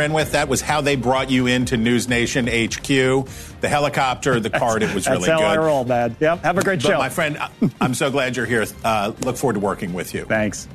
[0.00, 0.32] In with.
[0.32, 2.86] That was how they brought you into News Nation HQ.
[2.86, 5.58] The helicopter, the card, it was really That's how good.
[5.60, 6.16] I roll, man.
[6.20, 6.40] Yep.
[6.40, 6.98] Have a great But show.
[6.98, 7.38] my friend,
[7.80, 8.64] I'm so glad you're here.
[8.84, 10.24] Uh, look forward to working with you.
[10.24, 10.68] Thanks.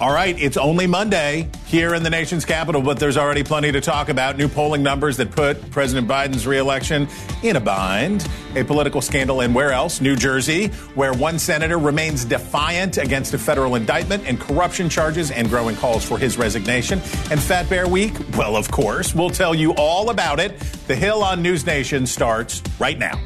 [0.00, 3.80] All right, it's only Monday here in the nation's capital, but there's already plenty to
[3.80, 4.36] talk about.
[4.36, 7.06] New polling numbers that put President Biden's reelection
[7.44, 8.26] in a bind.
[8.56, 10.00] A political scandal and where else?
[10.00, 15.48] New Jersey, where one senator remains defiant against a federal indictment and corruption charges and
[15.48, 16.98] growing calls for his resignation.
[17.30, 18.12] And Fat Bear Week?
[18.36, 19.14] Well, of course.
[19.14, 20.58] We'll tell you all about it.
[20.88, 23.20] The Hill on News Nation starts right now.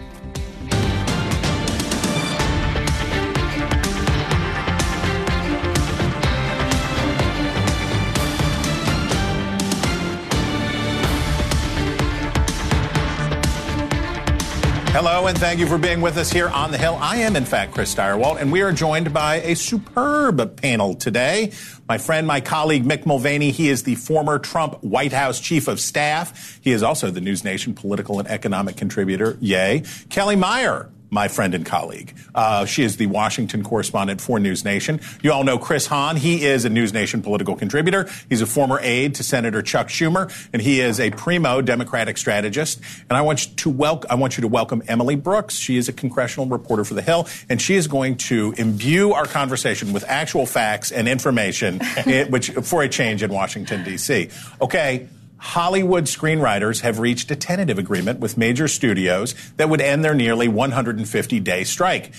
[14.96, 16.96] Hello, and thank you for being with us here on the Hill.
[16.98, 21.52] I am, in fact, Chris Stirewalt, and we are joined by a superb panel today.
[21.86, 23.50] My friend, my colleague, Mick Mulvaney.
[23.50, 26.58] He is the former Trump White House chief of staff.
[26.62, 29.36] He is also the News Nation political and economic contributor.
[29.42, 29.82] Yay.
[30.08, 32.14] Kelly Meyer, my friend and colleague.
[32.34, 35.00] Uh, she is the Washington correspondent for News Nation.
[35.22, 36.16] You all know Chris Hahn.
[36.16, 38.08] He is a News Nation political contributor.
[38.28, 42.80] He's a former aide to Senator Chuck Schumer, and he is a primo Democratic strategist.
[43.08, 45.54] And I want you to welcome, I want you to welcome Emily Brooks.
[45.54, 49.26] She is a congressional reporter for The Hill, and she is going to imbue our
[49.26, 51.80] conversation with actual facts and information,
[52.28, 54.28] which for a change in Washington D.C.
[54.60, 55.08] Okay.
[55.38, 60.48] Hollywood screenwriters have reached a tentative agreement with major studios that would end their nearly
[60.48, 62.12] 150 day strike.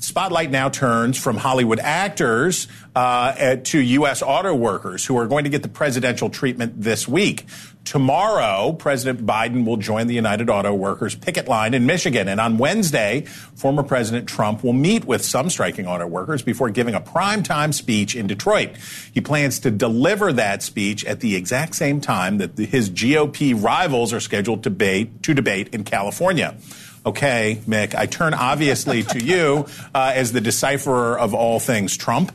[0.00, 4.22] Spotlight now turns from Hollywood actors uh, to U.S.
[4.22, 7.46] auto workers who are going to get the presidential treatment this week.
[7.88, 12.28] Tomorrow, President Biden will join the United Auto Workers picket line in Michigan.
[12.28, 16.94] And on Wednesday, former President Trump will meet with some striking auto workers before giving
[16.94, 18.76] a primetime speech in Detroit.
[19.14, 23.54] He plans to deliver that speech at the exact same time that the, his GOP
[23.58, 26.58] rivals are scheduled to debate, to debate in California.
[27.06, 32.32] Okay, Mick, I turn obviously to you uh, as the decipherer of all things Trump.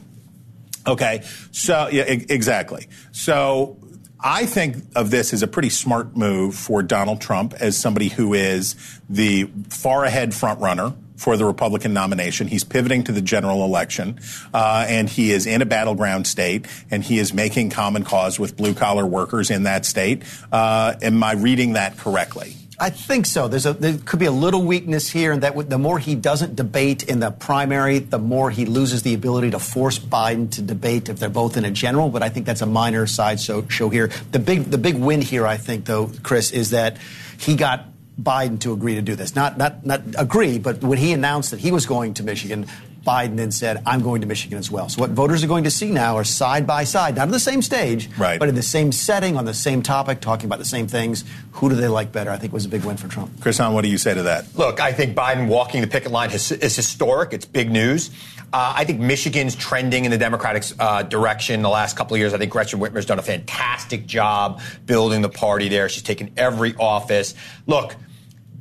[0.88, 1.22] Okay,
[1.52, 2.88] so yeah, exactly.
[3.12, 3.78] So
[4.23, 8.34] I think of this as a pretty smart move for Donald Trump as somebody who
[8.34, 8.75] is
[9.09, 12.47] the far ahead frontrunner for the Republican nomination.
[12.47, 14.19] He's pivoting to the general election,
[14.53, 18.56] uh, and he is in a battleground state, and he is making common cause with
[18.56, 20.23] blue collar workers in that state.
[20.51, 22.55] Uh, am I reading that correctly?
[22.79, 23.47] I think so.
[23.47, 26.56] There's a there could be a little weakness here, and that the more he doesn't
[26.56, 31.07] debate in the primary, the more he loses the ability to force Biden to debate
[31.07, 32.09] if they're both in a general.
[32.09, 34.09] But I think that's a minor side show, show here.
[34.31, 36.97] The big the big win here, I think, though, Chris, is that
[37.38, 37.85] he got
[38.22, 39.35] Biden to agree to do this.
[39.35, 42.66] Not not not agree, but when he announced that he was going to Michigan.
[43.06, 44.88] Biden then said, I'm going to Michigan as well.
[44.90, 47.40] So, what voters are going to see now are side by side, not on the
[47.40, 48.40] same stage, Right.
[48.40, 51.24] but in the same setting, on the same topic, talking about the same things.
[51.53, 52.31] Who do they like better?
[52.31, 53.41] I think was a big win for Trump.
[53.41, 54.46] Chris Hahn, what do you say to that?
[54.56, 57.34] Look, I think Biden walking the picket line is, is historic.
[57.34, 58.09] It's big news.
[58.53, 62.34] Uh, I think Michigan's trending in the Democratic uh, direction the last couple of years.
[62.34, 65.90] I think Gretchen Whitmer's done a fantastic job building the party there.
[65.90, 67.34] She's taken every office.
[67.66, 67.96] Look,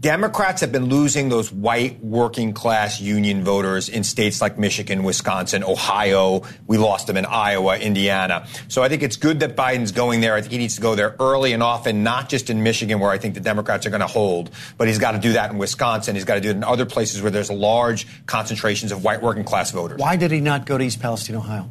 [0.03, 5.63] Democrats have been losing those white working class union voters in states like Michigan, Wisconsin,
[5.63, 6.43] Ohio.
[6.67, 8.49] We lost them in Iowa, Indiana.
[8.67, 10.35] So I think it's good that Biden's going there.
[10.35, 13.13] I think he needs to go there early and often, not just in Michigan, where
[13.13, 15.59] I think the Democrats are going to hold, but he's got to do that in
[15.59, 16.17] Wisconsin.
[16.17, 19.45] He's got to do it in other places where there's large concentrations of white working
[19.45, 20.01] class voters.
[20.01, 21.71] Why did he not go to East Palestine, Ohio?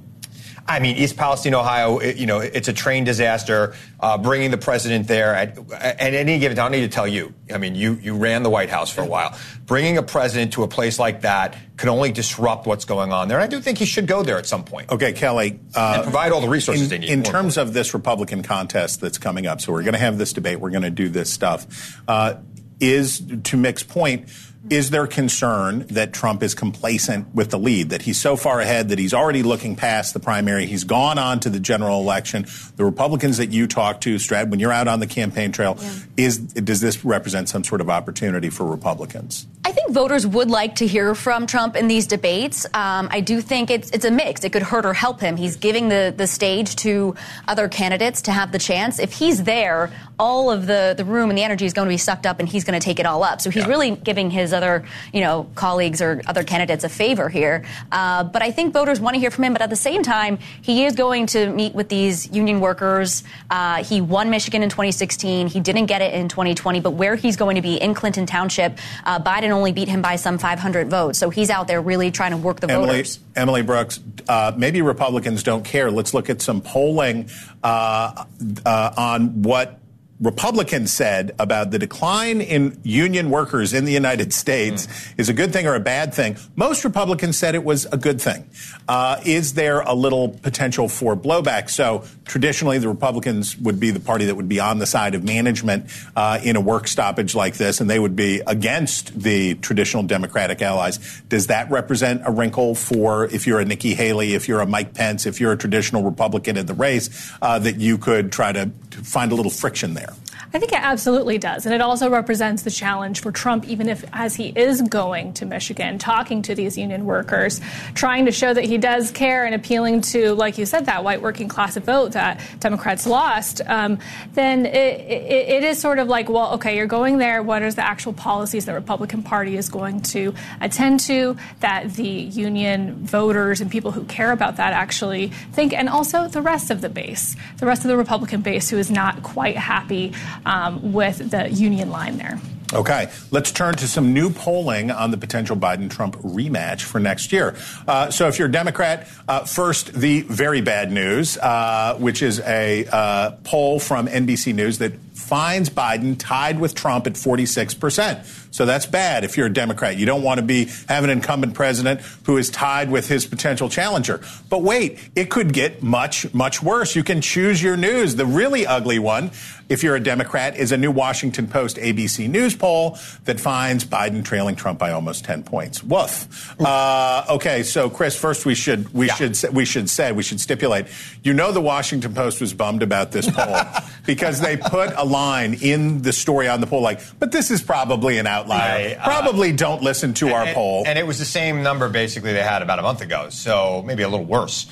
[0.68, 3.76] I mean, East Palestine, Ohio, it, you know, it's a train disaster.
[4.00, 7.08] Uh, bringing the president there at, at any given time, I don't need to tell
[7.08, 7.34] you.
[7.54, 9.38] I mean, you, you ran the White House for a while.
[9.66, 13.38] Bringing a president to a place like that could only disrupt what's going on there.
[13.38, 14.92] And I do think he should go there at some point.
[14.92, 15.60] Okay, Kelly.
[15.76, 17.10] Uh, and provide all the resources in, they need.
[17.10, 20.32] In terms of this Republican contest that's coming up, so we're going to have this
[20.34, 22.02] debate, we're going to do this stuff.
[22.08, 22.36] Uh,
[22.80, 24.30] is, to Mick's point,
[24.70, 28.90] is there concern that Trump is complacent with the lead, that he's so far ahead
[28.90, 30.66] that he's already looking past the primary?
[30.68, 32.46] He's gone on to the general election.
[32.76, 35.90] The Republicans that you talk to, Strad, when you're out on the campaign trail, Yeah.
[36.18, 39.48] is does this represent some sort of opportunity for Republicans?
[39.66, 42.66] I think voters would like to hear from Trump in these debates.
[42.74, 44.44] Um, I do think it's it's a mix.
[44.44, 45.38] It could hurt or help him.
[45.38, 47.16] He's giving the the stage to
[47.48, 49.00] other candidates to have the chance.
[49.00, 49.90] If he's there,
[50.22, 52.48] all of the the room and the energy is going to be sucked up, and
[52.48, 53.42] he's going to take it all up.
[53.42, 53.70] So he's yeah.
[53.70, 57.66] really giving his other you know colleagues or other candidates a favor here.
[57.92, 59.54] Uh, but I think voters want to hear from him.
[59.54, 63.24] But at the same time, he is going to meet with these union workers.
[63.50, 65.48] Uh, he won Michigan in 2016.
[65.48, 66.80] He didn't get it in 2020.
[66.82, 70.18] But where he's going to be in Clinton Township, uh, Biden only beat him by
[70.18, 71.18] some 500 votes.
[71.18, 73.20] So he's out there really trying to work the Emily, voters.
[73.36, 75.90] Emily Brooks, uh, maybe Republicans don't care.
[75.90, 77.30] Let's look at some polling
[77.64, 78.26] uh,
[78.66, 79.81] uh, on what
[80.22, 85.14] Republicans said about the decline in union workers in the United States mm.
[85.18, 86.38] is a good thing or a bad thing.
[86.56, 88.48] Most Republicans said it was a good thing.
[88.88, 91.70] Uh, is there a little potential for blowback?
[91.70, 95.24] So traditionally, the Republicans would be the party that would be on the side of
[95.24, 100.04] management uh, in a work stoppage like this, and they would be against the traditional
[100.04, 101.22] Democratic allies.
[101.30, 104.94] Does that represent a wrinkle for if you're a Nikki Haley, if you're a Mike
[104.94, 107.10] Pence, if you're a traditional Republican in the race,
[107.42, 110.14] uh, that you could try to, to find a little friction there?
[110.54, 111.66] I think it absolutely does.
[111.66, 115.46] And it also represents the challenge for Trump, even if as he is going to
[115.46, 117.62] Michigan, talking to these union workers,
[117.94, 121.22] trying to show that he does care and appealing to, like you said, that white
[121.22, 123.98] working class vote that Democrats lost, um,
[124.34, 127.42] then it, it, it is sort of like, well, okay, you're going there.
[127.42, 132.10] What are the actual policies the Republican Party is going to attend to that the
[132.10, 135.72] union voters and people who care about that actually think?
[135.72, 138.92] And also the rest of the base, the rest of the Republican base who is
[138.92, 140.14] not quite happy
[140.46, 142.40] um, with the union line there.
[142.74, 147.34] Okay, let's turn to some new polling on the potential Biden Trump rematch for next
[147.34, 147.56] year.
[147.86, 152.40] Uh, so, if you're a Democrat, uh, first, the very bad news, uh, which is
[152.40, 158.42] a uh, poll from NBC News that finds Biden tied with Trump at 46%.
[158.54, 159.96] So that's bad if you're a Democrat.
[159.96, 163.70] You don't want to be have an incumbent president who is tied with his potential
[163.70, 164.20] challenger.
[164.50, 166.96] But wait, it could get much, much worse.
[166.96, 168.16] You can choose your news.
[168.16, 169.32] The really ugly one,
[169.70, 174.24] if you're a Democrat, is a new Washington Post ABC News poll that finds Biden
[174.24, 175.84] trailing Trump by almost 10 points.
[175.84, 176.56] Woof.
[176.62, 179.16] Uh, okay, so Chris, first we should we yeah.
[179.16, 180.86] should we should say we should stipulate.
[181.24, 183.58] You know, the Washington Post was bummed about this poll
[184.06, 187.62] because they put a line in the story on the poll like, but this is
[187.62, 188.96] probably an outlier.
[188.98, 190.84] I, uh, probably don't listen to and, our poll.
[190.86, 194.04] And it was the same number basically they had about a month ago, so maybe
[194.04, 194.68] a little worse.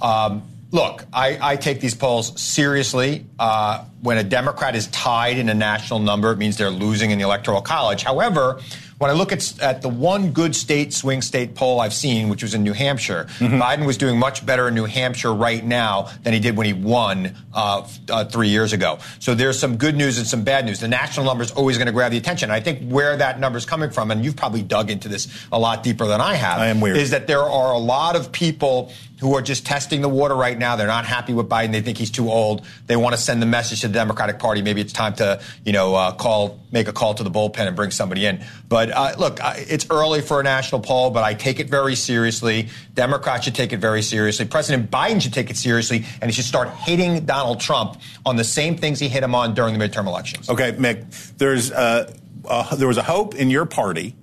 [0.00, 0.42] Um,
[0.74, 3.24] look, I, I, take these polls seriously.
[3.38, 7.18] Uh, when a Democrat is tied in a national number, it means they're losing in
[7.18, 8.02] the Electoral College.
[8.02, 8.60] However,
[8.98, 12.42] when I look at, at the one good state swing state poll I've seen, which
[12.42, 13.60] was in New Hampshire, mm-hmm.
[13.60, 16.72] Biden was doing much better in New Hampshire right now than he did when he
[16.72, 18.98] won uh, uh, three years ago.
[19.20, 20.80] So there's some good news and some bad news.
[20.80, 22.50] The national number is always going to grab the attention.
[22.50, 25.58] I think where that number is coming from, and you've probably dug into this a
[25.58, 26.96] lot deeper than I have, I am weird.
[26.96, 30.58] is that there are a lot of people who are just testing the water right
[30.58, 30.76] now.
[30.76, 31.72] They're not happy with Biden.
[31.72, 32.66] They think he's too old.
[32.86, 34.62] They want to send the message to the Democratic Party.
[34.62, 37.76] Maybe it's time to, you know, uh, call, make a call to the bullpen and
[37.76, 38.44] bring somebody in.
[38.68, 42.68] But uh, look, it's early for a national poll, but I take it very seriously.
[42.94, 44.46] Democrats should take it very seriously.
[44.46, 48.44] President Biden should take it seriously, and he should start hitting Donald Trump on the
[48.44, 50.48] same things he hit him on during the midterm elections.
[50.50, 52.12] Okay, Mick, there's uh,
[52.46, 54.14] uh, there was a hope in your party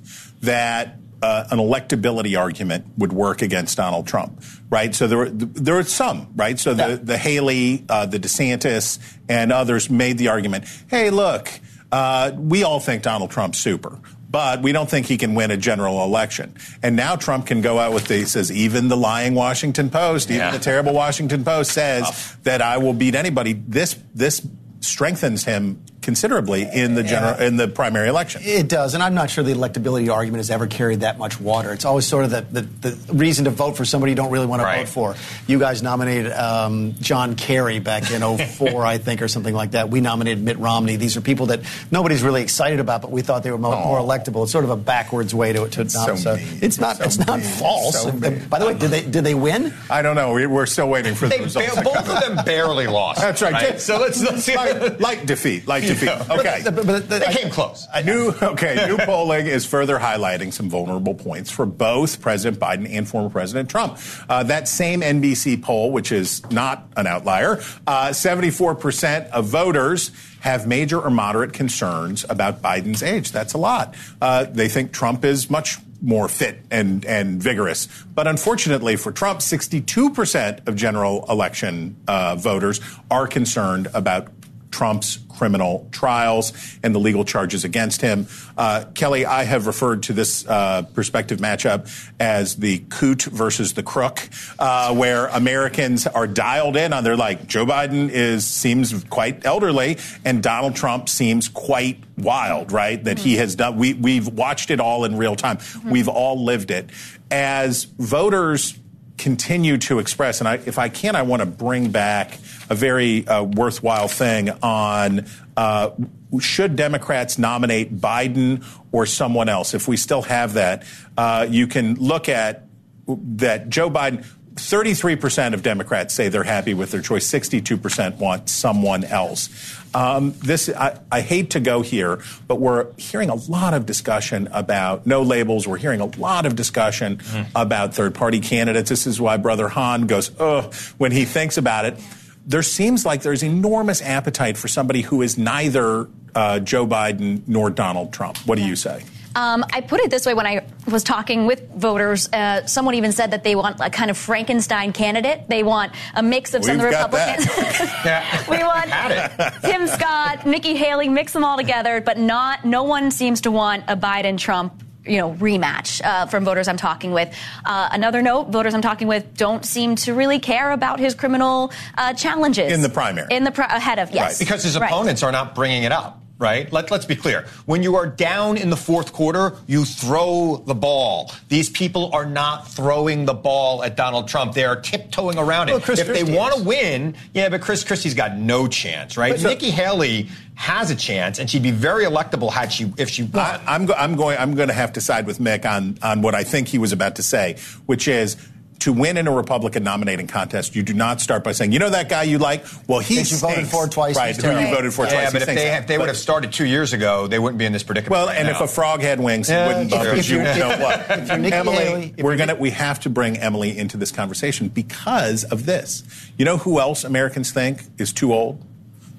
[0.42, 4.94] that uh, an electability argument would work against Donald Trump, right?
[4.96, 6.60] So there were there were some, right?
[6.60, 10.66] So the the Haley, uh, the DeSantis, and others made the argument.
[10.88, 11.50] Hey, look,
[11.92, 14.00] uh, we all think Donald Trump's super.
[14.32, 16.56] But we don't think he can win a general election.
[16.82, 20.30] And now Trump can go out with the, he says, even the lying Washington Post,
[20.30, 20.52] even yeah.
[20.52, 22.44] the terrible Washington Post says Tough.
[22.44, 23.52] that I will beat anybody.
[23.52, 24.48] This, this
[24.80, 28.42] strengthens him considerably in the general in the primary election.
[28.44, 31.72] It does, and I'm not sure the electability argument has ever carried that much water.
[31.72, 34.46] It's always sort of the, the, the reason to vote for somebody you don't really
[34.46, 34.88] want to right.
[34.88, 35.16] vote for.
[35.48, 39.90] You guys nominated um, John Kerry back in 04, I think, or something like that.
[39.90, 40.96] We nominated Mitt Romney.
[40.96, 44.00] These are people that nobody's really excited about, but we thought they were more, more
[44.00, 44.44] electable.
[44.44, 47.40] It's sort of a backwards way to to so, so it's not so it's not
[47.40, 47.48] mean.
[47.48, 48.02] false.
[48.02, 49.74] So by the way, did they did they win?
[49.90, 50.34] I don't know.
[50.34, 51.76] We're still waiting for they the results.
[51.76, 53.22] Ba- both of them barely lost.
[53.22, 53.54] That's right.
[53.54, 53.80] right?
[53.80, 56.10] So let's, let's like, like defeat, like defeat.
[56.32, 56.62] Okay.
[56.64, 57.88] But, but, but, they came close.
[58.06, 63.08] New, okay, new polling is further highlighting some vulnerable points for both President Biden and
[63.08, 63.98] former President Trump.
[64.30, 70.68] Uh, that same NBC poll, which is not an outlier, uh, 74% of voters have
[70.68, 73.32] major or moderate concerns about Biden's age.
[73.32, 73.96] That's a lot.
[74.22, 77.88] Uh, they think Trump is much more fit and, and vigorous.
[78.14, 84.30] But unfortunately for Trump, 62% of general election uh, voters are concerned about
[84.72, 88.28] Trump's criminal trials and the legal charges against him.
[88.56, 93.84] Uh, Kelly, I have referred to this uh, perspective matchup as the coot versus the
[93.84, 97.04] crook, uh, where Americans are dialed in on.
[97.04, 102.72] They're like Joe Biden is seems quite elderly, and Donald Trump seems quite wild.
[102.72, 103.04] Right?
[103.04, 103.28] That mm-hmm.
[103.28, 103.78] he has done.
[103.78, 105.58] We we've watched it all in real time.
[105.58, 105.90] Mm-hmm.
[105.90, 106.90] We've all lived it.
[107.32, 108.78] As voters
[109.18, 112.38] continue to express, and I, if I can, I want to bring back
[112.70, 115.26] a very uh, worthwhile thing on
[115.58, 115.92] uh,
[116.40, 119.74] should Democrats nominate Biden or someone else?
[119.74, 120.84] If we still have that,
[121.18, 122.68] uh, you can look at
[123.08, 124.26] that Joe Biden.
[124.56, 127.30] 33% of Democrats say they're happy with their choice.
[127.30, 129.48] 62% want someone else.
[129.94, 134.48] Um, this I, I, hate to go here, but we're hearing a lot of discussion
[134.54, 135.68] about no labels.
[135.68, 137.48] We're hearing a lot of discussion mm.
[137.56, 138.90] about third-party candidates.
[138.90, 142.00] This is why Brother Hahn goes, "Ugh," when he thinks about it.
[142.46, 147.70] There seems like there's enormous appetite for somebody who is neither uh, Joe Biden nor
[147.70, 148.38] Donald Trump.
[148.48, 149.04] What do you say?
[149.36, 152.30] Um, I put it this way when I was talking with voters.
[152.32, 155.48] Uh, someone even said that they want a kind of Frankenstein candidate.
[155.48, 157.48] They want a mix of some We've of the Republicans.
[158.50, 162.66] we want Tim Scott, Nikki Haley, mix them all together, but not.
[162.66, 166.78] No one seems to want a Biden Trump you know rematch uh, from voters I'm
[166.78, 167.36] talking with.
[167.66, 171.72] Uh, another note: voters I'm talking with don't seem to really care about his criminal
[171.98, 173.28] uh, challenges in the primary.
[173.32, 174.40] In the pr- ahead of yes, right.
[174.40, 175.30] because his opponents right.
[175.30, 176.72] are not bringing it up right?
[176.74, 177.46] Let, us be clear.
[177.66, 181.32] When you are down in the fourth quarter, you throw the ball.
[181.48, 184.54] These people are not throwing the ball at Donald Trump.
[184.54, 185.84] They are tiptoeing around well, it.
[185.84, 189.34] Chris if Christie they want to win, yeah, but Chris Christie's got no chance, right?
[189.34, 193.24] But, Nikki Haley has a chance, and she'd be very electable had she if she
[193.24, 193.40] won.
[193.40, 194.38] I, I'm, go, I'm going.
[194.38, 196.92] I'm going to have to side with Mick on on what I think he was
[196.92, 198.36] about to say, which is
[198.82, 201.90] to win in a Republican nominating contest, you do not start by saying, you know
[201.90, 202.66] that guy you like?
[202.88, 204.36] Well, he's you voted for twice, right?
[204.36, 205.24] Who you voted for yeah, twice?
[205.24, 207.66] Yeah, but if they, if they would have started two years ago, they wouldn't be
[207.66, 208.12] in this predicament.
[208.12, 208.56] Well, right and now.
[208.56, 210.38] if a frog had wings, yeah, he wouldn't bother you.
[210.42, 211.10] Know what?
[211.32, 216.04] Emily, Haley, we're gonna we have to bring Emily into this conversation because of this.
[216.38, 218.64] You know who else Americans think is too old?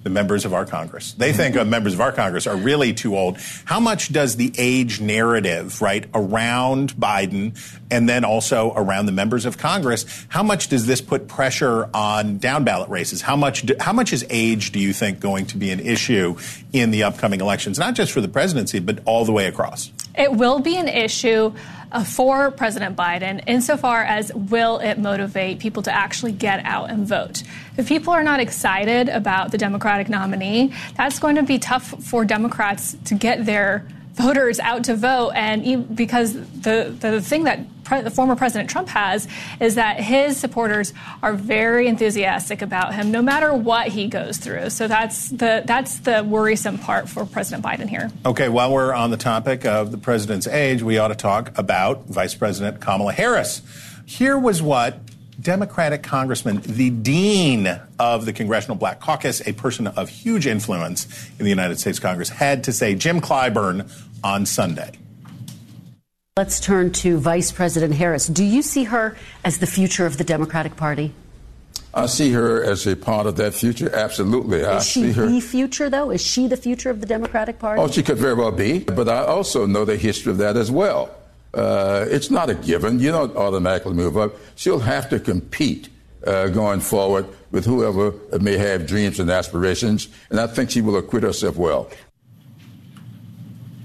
[0.02, 1.12] The members of our Congress.
[1.12, 3.38] They think uh, members of our Congress are really too old.
[3.64, 7.56] How much does the age narrative, right, around Biden
[7.90, 12.38] and then also around the members of Congress, how much does this put pressure on
[12.38, 13.22] down ballot races?
[13.22, 16.36] How much, do, how much is age, do you think, going to be an issue
[16.72, 19.92] in the upcoming elections, not just for the presidency, but all the way across?
[20.16, 21.52] It will be an issue
[21.92, 27.06] uh, for President Biden insofar as will it motivate people to actually get out and
[27.06, 27.42] vote.
[27.76, 32.24] If people are not excited about the Democratic nominee, that's going to be tough for
[32.24, 35.32] Democrats to get their voters out to vote.
[35.34, 39.26] And because the, the thing that pre- the former President Trump has
[39.60, 40.92] is that his supporters
[41.22, 44.70] are very enthusiastic about him, no matter what he goes through.
[44.70, 48.10] So that's the that's the worrisome part for President Biden here.
[48.26, 52.06] Okay, while we're on the topic of the president's age, we ought to talk about
[52.06, 53.62] Vice President Kamala Harris.
[54.04, 54.98] Here was what
[55.42, 61.44] Democratic Congressman, the dean of the Congressional Black Caucus, a person of huge influence in
[61.44, 63.90] the United States Congress, had to say Jim Clyburn
[64.22, 64.92] on Sunday.
[66.36, 68.28] Let's turn to Vice President Harris.
[68.28, 71.12] Do you see her as the future of the Democratic Party?
[71.92, 73.94] I see her as a part of that future.
[73.94, 74.60] Absolutely.
[74.60, 75.26] Is I she her...
[75.26, 76.10] the future, though?
[76.10, 77.82] Is she the future of the Democratic Party?
[77.82, 78.78] Oh, she could very well be.
[78.78, 81.10] But I also know the history of that as well.
[81.54, 82.98] Uh, it's not a given.
[82.98, 84.34] You don't automatically move up.
[84.54, 85.88] She'll have to compete
[86.26, 90.96] uh, going forward with whoever may have dreams and aspirations, and I think she will
[90.96, 91.90] acquit herself well.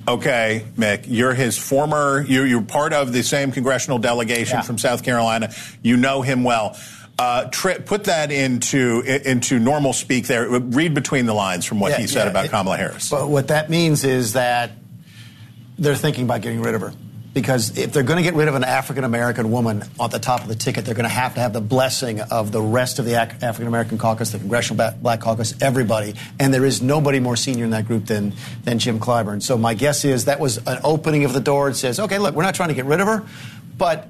[0.07, 4.61] Okay, Mick, you're his former, you're, you're part of the same congressional delegation yeah.
[4.61, 5.53] from South Carolina.
[5.81, 6.77] You know him well.
[7.19, 10.47] Uh, tri- put that into into normal speak there.
[10.47, 13.09] Read between the lines from what yeah, he said yeah, about it, Kamala Harris.
[13.09, 14.71] But what that means is that
[15.79, 16.93] they're thinking about getting rid of her
[17.37, 20.41] because if they're going to get rid of an African American woman at the top
[20.41, 23.05] of the ticket, they're going to have to have the blessing of the rest of
[23.05, 26.15] the African American caucus, the Congressional Black Caucus, everybody.
[26.39, 29.43] And there is nobody more senior in that group than, than Jim Clyburn.
[29.43, 31.69] So my guess is that was an opening of the door.
[31.69, 33.23] It says, okay, look, we're not trying to get rid of her,
[33.77, 34.07] but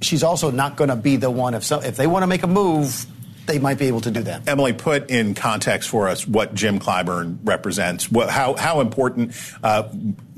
[0.00, 1.52] she's also not going to be the one.
[1.52, 3.04] If, so, if they want to make a move,
[3.44, 4.48] they might be able to do that.
[4.48, 8.10] Emily, put in context for us what Jim Clyburn represents.
[8.10, 9.90] What, how, how important uh,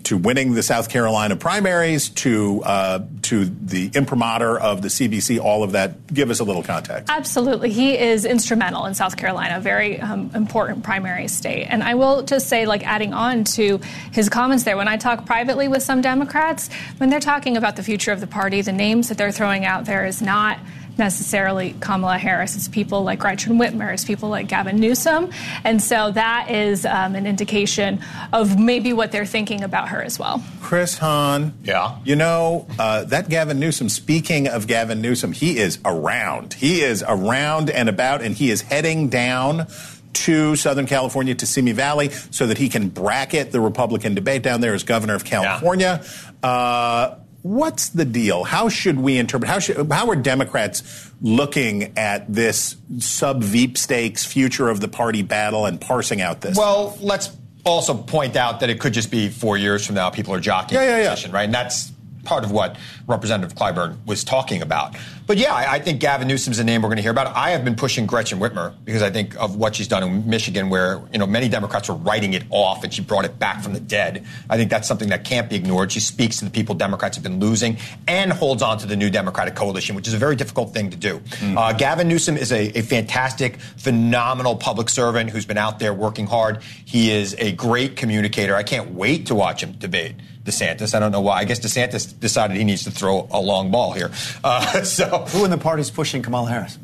[0.06, 5.64] to winning the South Carolina primaries, to uh, to the imprimatur of the CBC, all
[5.64, 6.06] of that.
[6.06, 7.10] Give us a little context.
[7.10, 11.64] Absolutely, he is instrumental in South Carolina, very um, important primary state.
[11.64, 13.80] And I will just say, like adding on to
[14.12, 17.82] his comments there, when I talk privately with some Democrats, when they're talking about the
[17.82, 20.60] future of the party, the names that they're throwing out there is not
[20.98, 22.56] necessarily Kamala Harris.
[22.56, 25.30] It's people like Gretchen Whitmer, it's people like Gavin Newsom.
[25.64, 28.00] And so that is um, an indication
[28.32, 30.42] of maybe what they're thinking about her as well.
[30.60, 31.54] Chris Hahn.
[31.62, 31.98] Yeah.
[32.04, 36.54] You know, uh, that Gavin Newsom, speaking of Gavin Newsom, he is around.
[36.54, 39.66] He is around and about, and he is heading down
[40.12, 44.60] to Southern California to Simi Valley so that he can bracket the Republican debate down
[44.60, 46.02] there as governor of California.
[46.42, 46.48] Yeah.
[46.48, 48.44] Uh, what's the deal?
[48.44, 49.48] How should we interpret?
[49.48, 55.22] How should how are Democrats looking at this sub Veep stakes future of the party
[55.22, 56.56] battle and parsing out this?
[56.56, 57.30] Well, let's
[57.64, 60.10] also point out that it could just be four years from now.
[60.10, 61.44] People are jockeying yeah, yeah, position, right?
[61.44, 61.92] And that's
[62.26, 64.96] part of what Representative Clyburn was talking about.
[65.26, 67.34] But yeah, I, I think Gavin Newsom's a name we're going to hear about.
[67.34, 70.68] I have been pushing Gretchen Whitmer because I think of what she's done in Michigan,
[70.68, 73.72] where you know many Democrats were writing it off, and she brought it back from
[73.72, 74.24] the dead.
[74.48, 75.90] I think that's something that can't be ignored.
[75.90, 79.10] She speaks to the people Democrats have been losing and holds on to the new
[79.10, 81.18] Democratic coalition, which is a very difficult thing to do.
[81.18, 81.56] Mm.
[81.56, 86.26] Uh, Gavin Newsom is a, a fantastic, phenomenal public servant who's been out there working
[86.26, 86.62] hard.
[86.84, 88.54] He is a great communicator.
[88.54, 90.14] I can't wait to watch him debate.
[90.46, 90.94] DeSantis.
[90.94, 91.38] I don't know why.
[91.38, 94.10] I guess DeSantis decided he needs to throw a long ball here.
[94.42, 96.78] Uh, so, who in the party is pushing Kamala Harris?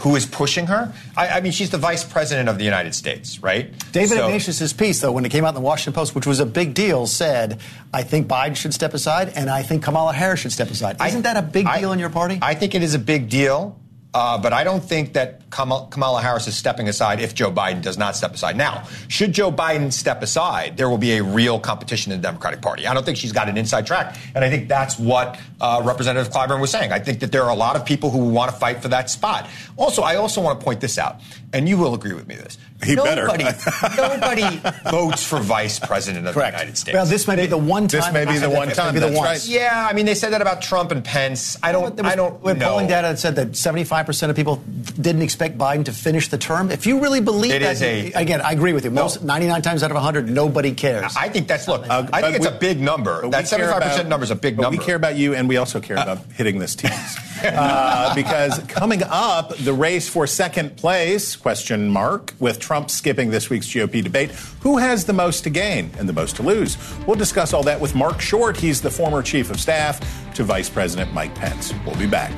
[0.00, 0.94] Who is pushing her?
[1.14, 3.70] I, I, mean, she's the vice president of the United States, right?
[3.92, 6.40] David so, Ignatius' piece, though, when it came out in the Washington Post, which was
[6.40, 7.60] a big deal, said,
[7.92, 11.26] "I think Biden should step aside, and I think Kamala Harris should step aside." Isn't
[11.26, 12.38] I, that a big deal in your party?
[12.40, 13.78] I think it is a big deal.
[14.12, 17.96] Uh, but I don't think that Kamala Harris is stepping aside if Joe Biden does
[17.96, 18.56] not step aside.
[18.56, 22.60] Now, should Joe Biden step aside, there will be a real competition in the Democratic
[22.60, 22.86] Party.
[22.86, 24.16] I don't think she's got an inside track.
[24.34, 26.90] And I think that's what uh, Representative Clyburn was saying.
[26.90, 29.10] I think that there are a lot of people who want to fight for that
[29.10, 29.48] spot.
[29.76, 31.20] Also, I also want to point this out,
[31.52, 32.58] and you will agree with me this.
[32.84, 33.96] He nobody, better.
[33.96, 34.60] nobody
[34.90, 36.56] votes for vice president of Correct.
[36.56, 36.94] the United States.
[36.94, 38.00] Well, this may be the one time.
[38.00, 38.94] This may be the one time.
[38.94, 39.24] Be the one.
[39.24, 39.46] Right.
[39.46, 41.58] Yeah, I mean, they said that about Trump and Pence.
[41.62, 41.94] I don't.
[41.96, 42.40] Was, I don't.
[42.42, 42.70] With know.
[42.70, 46.38] polling data that said that 75 percent of people didn't expect Biden to finish the
[46.38, 46.70] term.
[46.70, 48.90] If you really believe it that, a, again, I agree with you.
[48.90, 49.26] Most no.
[49.26, 51.14] 99 times out of 100, nobody cares.
[51.16, 51.88] I think that's look.
[51.88, 53.28] Uh, I think it's we, a big number.
[53.28, 54.78] That 75 percent number is a big number.
[54.78, 57.18] We care about you, and we also care uh, about hitting this tease.
[57.44, 63.50] uh, because coming up, the race for second place question mark with Trump skipping this
[63.50, 64.30] week's GOP debate.
[64.60, 66.76] Who has the most to gain and the most to lose?
[67.06, 68.56] We'll discuss all that with Mark Short.
[68.56, 70.00] He's the former chief of staff
[70.34, 71.72] to Vice President Mike Pence.
[71.84, 72.32] We'll be back.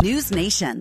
[0.00, 0.80] News Nation.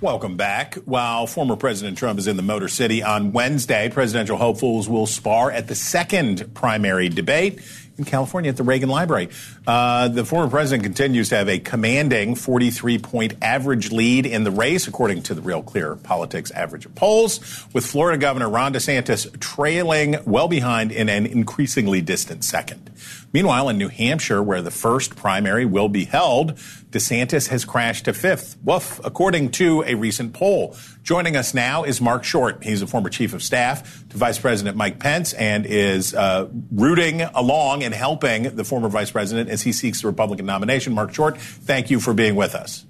[0.00, 0.76] Welcome back.
[0.84, 5.50] While former President Trump is in the Motor City on Wednesday, presidential hopefuls will spar
[5.50, 7.60] at the second primary debate
[7.98, 9.28] in California at the Reagan Library.
[9.66, 14.50] Uh, the former president continues to have a commanding 43 point average lead in the
[14.50, 19.38] race, according to the Real Clear Politics average of polls, with Florida Governor Ron DeSantis
[19.40, 22.90] trailing well behind in an increasingly distant second.
[23.32, 26.54] Meanwhile, in New Hampshire, where the first primary will be held,
[26.90, 28.56] DeSantis has crashed to fifth.
[28.64, 30.74] Woof, according to a recent poll.
[31.08, 32.62] Joining us now is Mark Short.
[32.62, 37.22] He's a former chief of staff to Vice President Mike Pence and is uh, rooting
[37.22, 40.92] along and helping the former vice president as he seeks the Republican nomination.
[40.92, 42.84] Mark Short, thank you for being with us.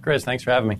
[0.00, 0.78] Chris, thanks for having me.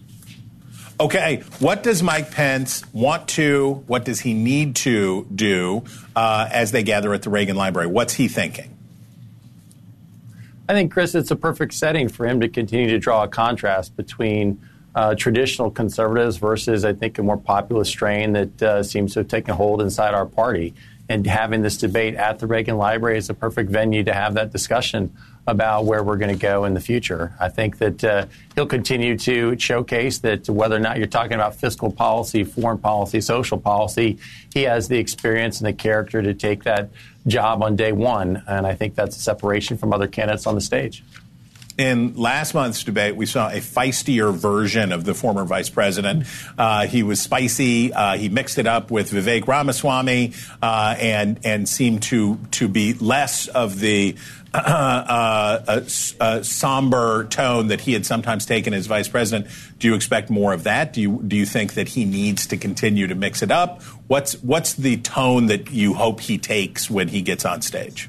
[0.98, 5.84] Okay, what does Mike Pence want to, what does he need to do
[6.16, 7.88] uh, as they gather at the Reagan Library?
[7.88, 8.74] What's he thinking?
[10.66, 13.94] I think, Chris, it's a perfect setting for him to continue to draw a contrast
[13.98, 14.58] between
[14.96, 19.28] uh, traditional conservatives versus, I think, a more populist strain that uh, seems to have
[19.28, 20.74] taken hold inside our party.
[21.08, 24.50] And having this debate at the Reagan Library is a perfect venue to have that
[24.50, 25.14] discussion
[25.46, 27.34] about where we're going to go in the future.
[27.38, 31.54] I think that uh, he'll continue to showcase that whether or not you're talking about
[31.54, 34.18] fiscal policy, foreign policy, social policy,
[34.52, 36.88] he has the experience and the character to take that
[37.26, 38.42] job on day one.
[38.48, 41.04] And I think that's a separation from other candidates on the stage.
[41.78, 46.26] In last month's debate, we saw a feistier version of the former vice president.
[46.56, 47.92] Uh, he was spicy.
[47.92, 52.94] Uh, he mixed it up with Vivek Ramaswamy uh, and and seemed to to be
[52.94, 54.16] less of the
[54.54, 55.88] uh, uh,
[56.20, 59.46] uh, somber tone that he had sometimes taken as vice president.
[59.78, 60.94] Do you expect more of that?
[60.94, 63.82] Do you do you think that he needs to continue to mix it up?
[64.06, 68.08] What's what's the tone that you hope he takes when he gets on stage?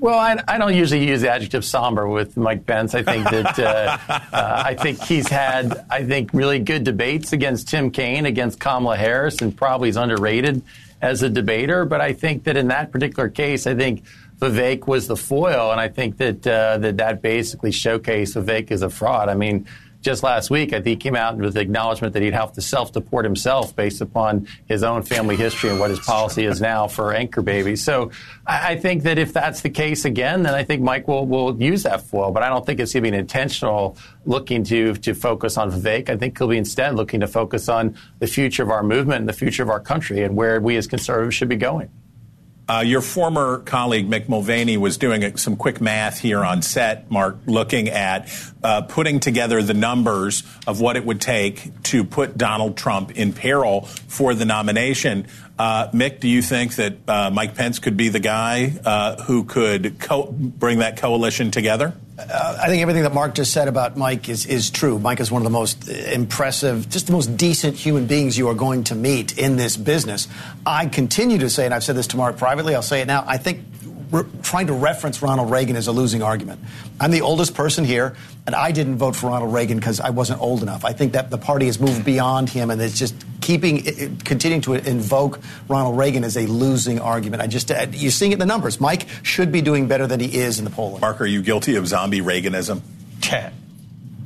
[0.00, 2.94] Well, I, I, don't usually use the adjective somber with Mike Pence.
[2.94, 3.98] I think that uh,
[4.32, 8.96] uh, I think he's had I think really good debates against Tim Kaine, against Kamala
[8.96, 10.62] Harris, and probably is underrated
[11.00, 11.84] as a debater.
[11.84, 14.04] But I think that in that particular case, I think
[14.40, 18.82] Vivek was the foil, and I think that uh, that that basically showcased Vivek as
[18.82, 19.28] a fraud.
[19.28, 19.66] I mean,
[20.04, 22.60] just last week, I think he came out with the acknowledgement that he'd have to
[22.60, 27.14] self-deport himself based upon his own family history and what his policy is now for
[27.14, 27.82] anchor babies.
[27.82, 28.10] So
[28.46, 31.60] I, I think that if that's the case again, then I think Mike will, will
[31.60, 32.30] use that foil.
[32.30, 35.72] But I don't think it's going to be an intentional looking to to focus on
[35.72, 36.10] Vivek.
[36.10, 39.28] I think he'll be instead looking to focus on the future of our movement and
[39.28, 41.90] the future of our country and where we as conservatives should be going.
[42.66, 47.36] Uh, your former colleague Mick Mulvaney was doing some quick math here on set, Mark,
[47.44, 48.30] looking at
[48.62, 53.34] uh, putting together the numbers of what it would take to put Donald Trump in
[53.34, 55.26] peril for the nomination.
[55.56, 59.44] Uh, Mick, do you think that uh, Mike Pence could be the guy uh, who
[59.44, 61.94] could co- bring that coalition together?
[62.18, 64.98] Uh, I think everything that Mark just said about Mike is, is true.
[64.98, 68.54] Mike is one of the most impressive, just the most decent human beings you are
[68.54, 70.26] going to meet in this business.
[70.66, 73.24] I continue to say, and I've said this to Mark privately, I'll say it now,
[73.26, 73.64] I think
[74.10, 76.60] re- trying to reference Ronald Reagan is a losing argument.
[77.00, 80.40] I'm the oldest person here, and I didn't vote for Ronald Reagan because I wasn't
[80.40, 80.84] old enough.
[80.84, 84.72] I think that the party has moved beyond him, and it's just keeping, continuing to
[84.72, 87.42] invoke Ronald Reagan as a losing argument.
[87.42, 88.80] I just, uh, you're seeing it in the numbers.
[88.80, 91.02] Mike should be doing better than he is in the polling.
[91.02, 92.80] Mark, are you guilty of zombie Reaganism?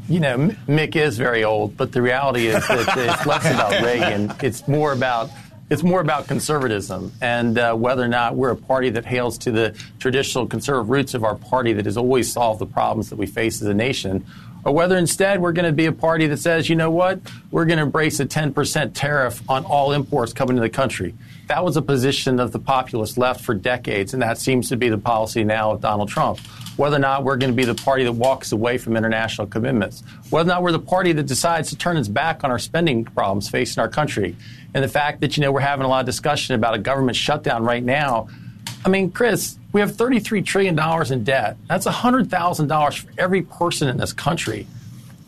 [0.08, 4.32] You know, Mick is very old, but the reality is that it's less about Reagan.
[4.40, 5.30] It's more about
[5.68, 9.50] it's more about conservatism and uh, whether or not we're a party that hails to
[9.50, 13.26] the traditional conservative roots of our party that has always solved the problems that we
[13.26, 14.24] face as a nation,
[14.64, 17.64] or whether instead we're going to be a party that says, you know what, we're
[17.64, 21.14] going to embrace a 10% tariff on all imports coming to the country.
[21.46, 24.88] That was a position of the populist left for decades, and that seems to be
[24.88, 26.38] the policy now of Donald Trump.
[26.76, 30.02] Whether or not we're going to be the party that walks away from international commitments,
[30.30, 33.04] whether or not we're the party that decides to turn its back on our spending
[33.04, 34.36] problems facing our country,
[34.74, 37.16] and the fact that, you know, we're having a lot of discussion about a government
[37.16, 38.28] shutdown right now.
[38.84, 40.78] I mean, Chris, we have $33 trillion
[41.12, 41.56] in debt.
[41.68, 44.66] That's $100,000 for every person in this country.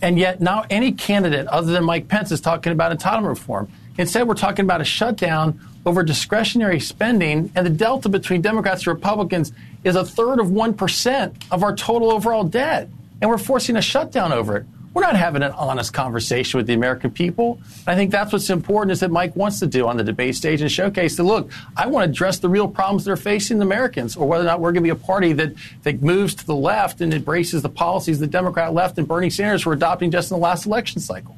[0.03, 3.71] And yet, now any candidate other than Mike Pence is talking about entitlement reform.
[3.99, 8.95] Instead, we're talking about a shutdown over discretionary spending, and the delta between Democrats and
[8.95, 9.53] Republicans
[9.85, 12.89] is a third of 1% of our total overall debt.
[13.21, 14.67] And we're forcing a shutdown over it.
[14.92, 17.61] We're not having an honest conversation with the American people.
[17.87, 20.62] I think that's what's important is that Mike wants to do on the debate stage
[20.62, 23.64] and showcase that, look, I want to address the real problems that are facing the
[23.64, 25.53] Americans, or whether or not we're going to be a party that,
[25.85, 29.64] that moves to the left and embraces the policies the Democrat left and Bernie Sanders
[29.64, 31.37] were adopting just in the last election cycle.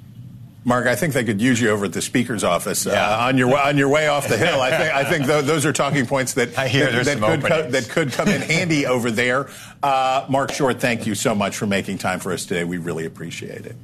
[0.64, 3.16] Mark, I think they could use you over at the speaker's office uh, yeah.
[3.16, 4.60] uh, on your on your way off the hill.
[4.60, 6.70] I think I think th- those are talking points that that,
[7.04, 9.48] that, could co- that, could come in handy over there.
[9.82, 12.62] Uh, Mark Short, thank you so much for making time for us today.
[12.62, 13.76] We really appreciate it.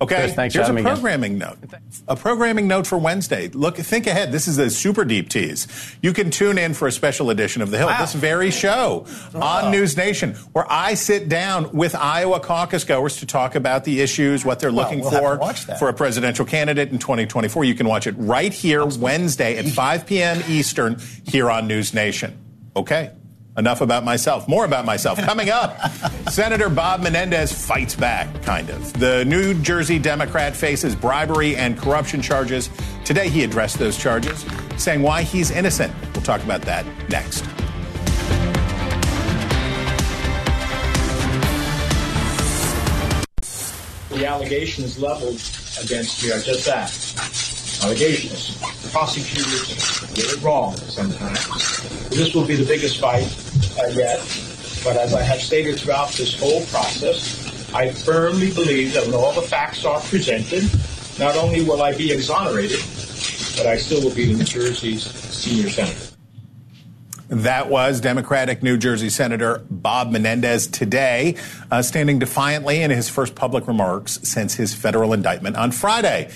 [0.00, 1.58] Okay, Chris, thanks here's a programming again.
[1.60, 1.80] note.
[2.06, 3.48] A programming note for Wednesday.
[3.48, 4.30] Look, think ahead.
[4.30, 5.66] This is a super deep tease.
[6.02, 8.00] You can tune in for a special edition of The Hill, wow.
[8.00, 13.26] this very show on News Nation, where I sit down with Iowa caucus goers to
[13.26, 16.98] talk about the issues, what they're looking well, we'll for for a presidential candidate in
[16.98, 17.64] 2024.
[17.64, 20.42] You can watch it right here Wednesday at 5 p.m.
[20.48, 22.38] Eastern here on News Nation.
[22.76, 23.10] Okay.
[23.58, 24.46] Enough about myself.
[24.46, 25.18] More about myself.
[25.18, 25.76] Coming up,
[26.30, 28.92] Senator Bob Menendez fights back, kind of.
[29.00, 32.70] The New Jersey Democrat faces bribery and corruption charges.
[33.04, 35.92] Today, he addressed those charges, saying why he's innocent.
[36.14, 37.44] We'll talk about that next.
[44.10, 45.42] The allegations leveled
[45.82, 46.94] against me are just that
[47.82, 48.56] allegations.
[48.92, 52.08] Prosecutors get it wrong sometimes.
[52.10, 53.26] This will be the biggest fight
[53.78, 54.18] uh, yet,
[54.84, 59.32] but as I have stated throughout this whole process, I firmly believe that when all
[59.32, 60.64] the facts are presented,
[61.18, 62.80] not only will I be exonerated,
[63.56, 66.08] but I still will be the New Jersey's senior senator.
[67.28, 71.36] That was Democratic New Jersey Senator Bob Menendez today,
[71.70, 76.30] uh, standing defiantly in his first public remarks since his federal indictment on Friday.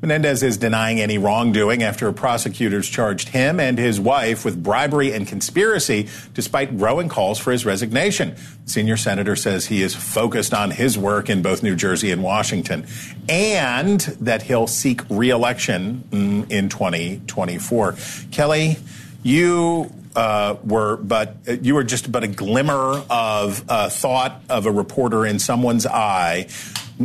[0.00, 5.26] Menendez is denying any wrongdoing after prosecutors charged him and his wife with bribery and
[5.26, 8.36] conspiracy, despite growing calls for his resignation.
[8.64, 12.22] The senior senator says he is focused on his work in both New Jersey and
[12.22, 12.86] Washington,
[13.28, 17.96] and that he'll seek reelection mm, in 2024.
[18.30, 18.76] Kelly,
[19.24, 24.70] you uh, were but you were just but a glimmer of uh, thought of a
[24.70, 26.46] reporter in someone's eye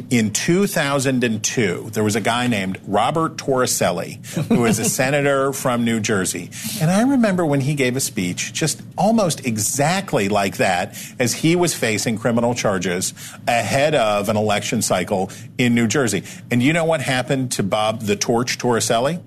[0.10, 5.99] in 2002, there was a guy named Robert Torricelli, who was a senator from New
[5.99, 6.49] Jersey.
[6.82, 11.56] And I remember when he gave a speech just almost exactly like that as he
[11.56, 13.13] was facing criminal charges
[13.47, 16.23] ahead of an election cycle in New Jersey.
[16.49, 19.21] And you know what happened to Bob the Torch Torricelli?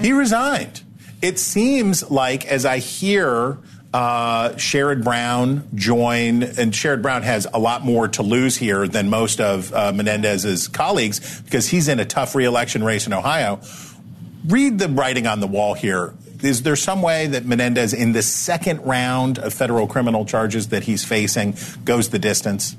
[0.00, 0.82] He resigned.
[1.22, 3.58] It seems like, as I hear
[3.92, 9.10] uh, Sherrod Brown join, and Sherrod Brown has a lot more to lose here than
[9.10, 13.60] most of uh, Menendez's colleagues because he's in a tough reelection race in Ohio.
[14.46, 16.14] Read the writing on the wall here.
[16.42, 20.84] Is there some way that Menendez, in the second round of federal criminal charges that
[20.84, 22.76] he's facing, goes the distance?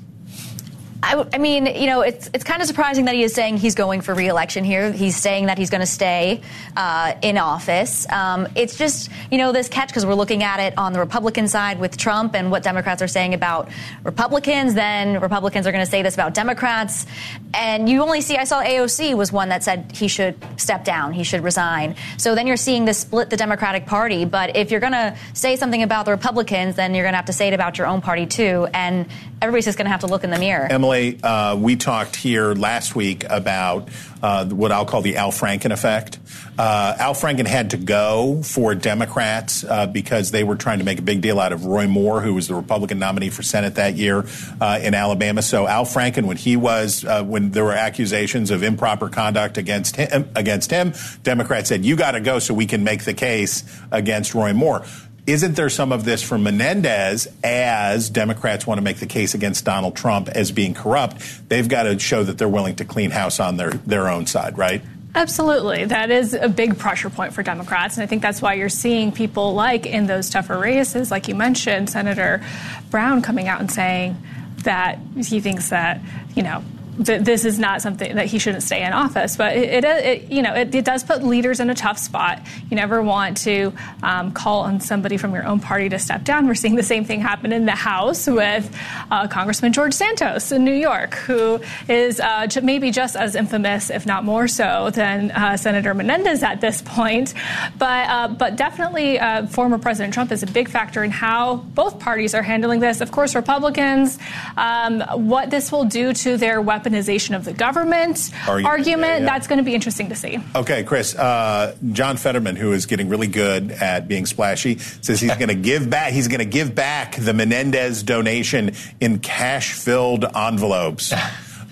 [1.02, 3.74] I, I, mean, you know, it's it's kind of surprising that he is saying he's
[3.74, 4.92] going for reelection here.
[4.92, 6.42] He's saying that he's going to stay
[6.76, 8.08] uh, in office.
[8.08, 11.48] Um, it's just, you know, this catch because we're looking at it on the Republican
[11.48, 13.68] side with Trump and what Democrats are saying about
[14.04, 14.74] Republicans.
[14.74, 17.04] Then Republicans are going to say this about Democrats,
[17.52, 18.36] and you only see.
[18.36, 21.96] I saw AOC was one that said he should step down, he should resign.
[22.16, 24.24] So then you're seeing this split the Democratic Party.
[24.24, 27.26] But if you're going to say something about the Republicans, then you're going to have
[27.26, 29.08] to say it about your own party too, and
[29.40, 30.68] everybody's just going to have to look in the mirror.
[30.70, 33.88] Emily uh, we talked here last week about
[34.22, 36.18] uh, what I'll call the Al Franken effect.
[36.58, 40.98] Uh, Al Franken had to go for Democrats uh, because they were trying to make
[40.98, 43.94] a big deal out of Roy Moore, who was the Republican nominee for Senate that
[43.94, 44.26] year
[44.60, 45.42] uh, in Alabama.
[45.42, 49.96] So Al Franken, when he was uh, when there were accusations of improper conduct against
[49.96, 53.64] him, against him, Democrats said you got to go so we can make the case
[53.90, 54.84] against Roy Moore.
[55.24, 59.64] Isn't there some of this from Menendez as Democrats want to make the case against
[59.64, 61.48] Donald Trump as being corrupt?
[61.48, 64.58] They've got to show that they're willing to clean house on their, their own side,
[64.58, 64.82] right?
[65.14, 65.84] Absolutely.
[65.84, 67.96] That is a big pressure point for Democrats.
[67.96, 71.36] And I think that's why you're seeing people like in those tougher races, like you
[71.36, 72.44] mentioned, Senator
[72.90, 74.16] Brown coming out and saying
[74.64, 76.00] that he thinks that,
[76.34, 76.64] you know,
[76.98, 79.36] that this is not something that he shouldn't stay in office.
[79.36, 82.42] But it, it, it you know, it, it, does put leaders in a tough spot.
[82.68, 86.46] You never want to um, call on somebody from your own party to step down.
[86.46, 88.76] We're seeing the same thing happen in the House with
[89.10, 94.04] uh, Congressman George Santos in New York, who is uh, maybe just as infamous, if
[94.04, 97.32] not more so, than uh, Senator Menendez at this point.
[97.78, 101.98] But uh, but definitely, uh, former President Trump is a big factor in how both
[102.00, 103.00] parties are handling this.
[103.00, 104.18] Of course, Republicans,
[104.56, 108.66] um, what this will do to their weapons weaponization of the government argument.
[108.66, 109.24] argument yeah, yeah.
[109.26, 110.38] That's going to be interesting to see.
[110.54, 111.14] Okay, Chris.
[111.14, 115.54] Uh, John Fetterman, who is getting really good at being splashy, says he's going to
[115.54, 116.12] give back.
[116.12, 121.12] He's going to give back the Menendez donation in cash-filled envelopes.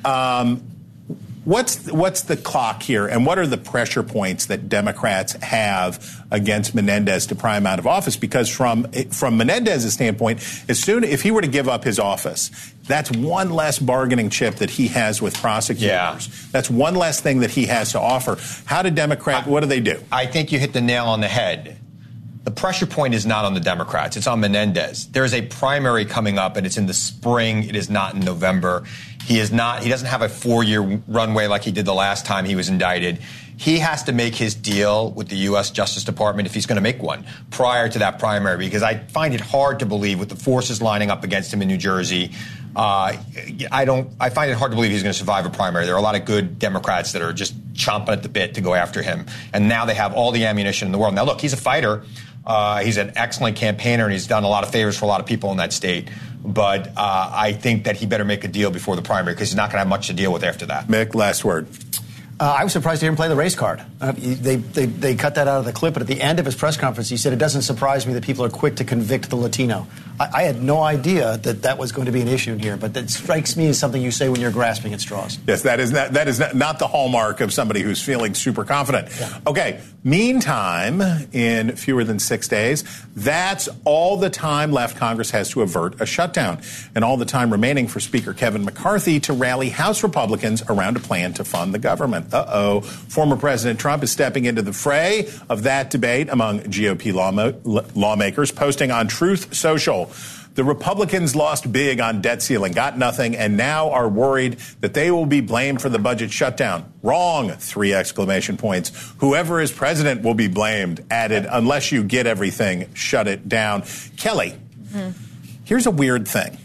[0.02, 0.69] Um,
[1.44, 6.74] What's what's the clock here, and what are the pressure points that Democrats have against
[6.74, 8.14] Menendez to pry him out of office?
[8.14, 12.50] Because from from Menendez's standpoint, as soon if he were to give up his office,
[12.86, 15.88] that's one less bargaining chip that he has with prosecutors.
[15.88, 16.18] Yeah.
[16.52, 18.36] That's one less thing that he has to offer.
[18.66, 19.46] How do Democrats?
[19.46, 19.98] What do they do?
[20.12, 21.78] I think you hit the nail on the head.
[22.44, 25.06] The pressure point is not on the Democrats; it's on Menendez.
[25.08, 27.64] There is a primary coming up, and it's in the spring.
[27.64, 28.84] It is not in November.
[29.30, 29.84] He is not.
[29.84, 33.20] He doesn't have a four-year runway like he did the last time he was indicted.
[33.56, 35.70] He has to make his deal with the U.S.
[35.70, 39.32] Justice Department if he's going to make one prior to that primary, because I find
[39.32, 42.32] it hard to believe with the forces lining up against him in New Jersey.
[42.74, 43.18] Uh,
[43.70, 44.10] I don't.
[44.18, 45.84] I find it hard to believe he's going to survive a primary.
[45.84, 48.60] There are a lot of good Democrats that are just chomping at the bit to
[48.60, 51.14] go after him, and now they have all the ammunition in the world.
[51.14, 52.02] Now, look, he's a fighter.
[52.44, 55.20] Uh, he's an excellent campaigner, and he's done a lot of favors for a lot
[55.20, 56.08] of people in that state.
[56.44, 59.56] But uh, I think that he better make a deal before the primary because he's
[59.56, 60.88] not going to have much to deal with after that.
[60.88, 61.68] Mick, last word.
[62.40, 63.84] Uh, I was surprised he didn't play the race card.
[64.00, 66.46] Uh, they, they, they cut that out of the clip, but at the end of
[66.46, 69.28] his press conference, he said, It doesn't surprise me that people are quick to convict
[69.28, 69.86] the Latino.
[70.20, 72.92] I, I, had no idea that that was going to be an issue here, but
[72.92, 75.38] that strikes me as something you say when you're grasping at straws.
[75.46, 78.64] Yes, that is not, that is not, not the hallmark of somebody who's feeling super
[78.64, 79.08] confident.
[79.18, 79.40] Yeah.
[79.46, 81.00] Okay, meantime,
[81.32, 82.84] in fewer than six days,
[83.16, 86.60] that's all the time left Congress has to avert a shutdown,
[86.94, 91.00] and all the time remaining for Speaker Kevin McCarthy to rally House Republicans around a
[91.00, 92.34] plan to fund the government.
[92.34, 92.80] Uh oh.
[92.82, 97.14] Former President Trump is stepping into the fray of that debate among GOP
[97.94, 100.09] lawmakers, posting on Truth Social.
[100.54, 105.10] The Republicans lost big on debt ceiling, got nothing, and now are worried that they
[105.10, 106.92] will be blamed for the budget shutdown.
[107.02, 109.12] Wrong, three exclamation points.
[109.18, 113.84] Whoever is president will be blamed, added, unless you get everything, shut it down.
[114.16, 115.10] Kelly, mm-hmm.
[115.64, 116.58] here's a weird thing.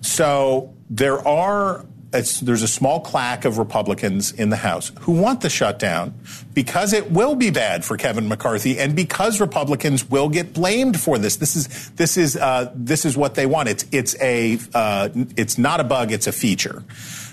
[0.00, 5.50] So there are there's a small claque of Republicans in the House who want the
[5.50, 6.14] shutdown
[6.54, 11.18] because it will be bad for Kevin McCarthy and because Republicans will get blamed for
[11.18, 11.36] this.
[11.36, 13.68] This is this is uh, this is what they want.
[13.68, 16.10] It's it's a uh, it's not a bug.
[16.10, 16.84] It's a feature.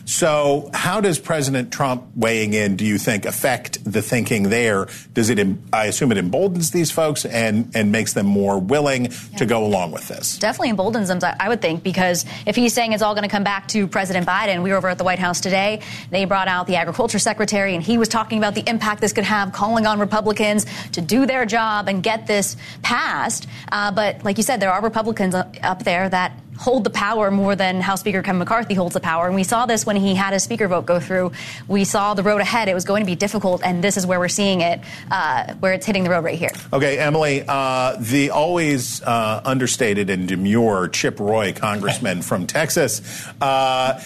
[0.08, 4.88] So, how does President Trump weighing in, do you think, affect the thinking there?
[5.14, 9.38] Does it, I assume it emboldens these folks and, and makes them more willing yeah.
[9.38, 10.38] to go along with this?
[10.38, 13.44] Definitely emboldens them, I would think, because if he's saying it's all going to come
[13.44, 15.82] back to President Biden, we were over at the White House today.
[16.10, 19.26] They brought out the agriculture secretary, and he was talking about the impact this could
[19.26, 23.46] have, calling on Republicans to do their job and get this passed.
[23.74, 27.56] Uh, but like you said, there are Republicans up there that hold the power more
[27.56, 29.28] than House Speaker Kevin McCarthy holds the power.
[29.28, 31.32] And we saw this when he had his speaker vote go through.
[31.68, 32.68] We saw the road ahead.
[32.68, 35.74] It was going to be difficult, and this is where we're seeing it, uh, where
[35.74, 36.52] it's hitting the road right here.
[36.74, 43.02] Okay, Emily, uh, the always uh, understated and demure Chip Roy, congressman from Texas,
[43.42, 44.02] uh,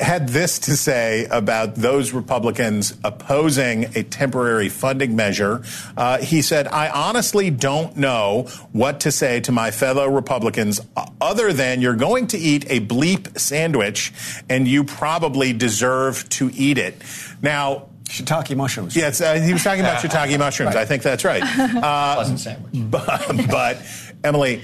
[0.00, 5.62] had this to say about those Republicans opposing a temporary funding measure.
[5.96, 10.80] Uh, he said, I honestly don't know what to say to my fellow Republicans
[11.20, 14.12] other than you're going to eat a bleep sandwich
[14.48, 16.94] and you probably deserve to eat it.
[17.42, 18.96] Now, Shiitake mushrooms.
[18.96, 20.74] Yes, uh, he was talking about shiitake mushrooms.
[20.74, 20.82] right.
[20.82, 21.42] I think that's right.
[21.80, 22.72] Uh, Pleasant sandwich.
[22.90, 23.82] But, but
[24.24, 24.62] Emily,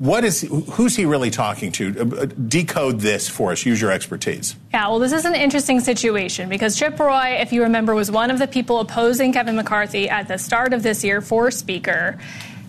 [0.00, 0.40] what is
[0.72, 1.94] who's he really talking to?
[2.00, 3.66] Uh, uh, decode this for us.
[3.66, 4.56] Use your expertise.
[4.72, 8.30] Yeah, well, this is an interesting situation because Chip Roy, if you remember, was one
[8.30, 12.18] of the people opposing Kevin McCarthy at the start of this year for Speaker.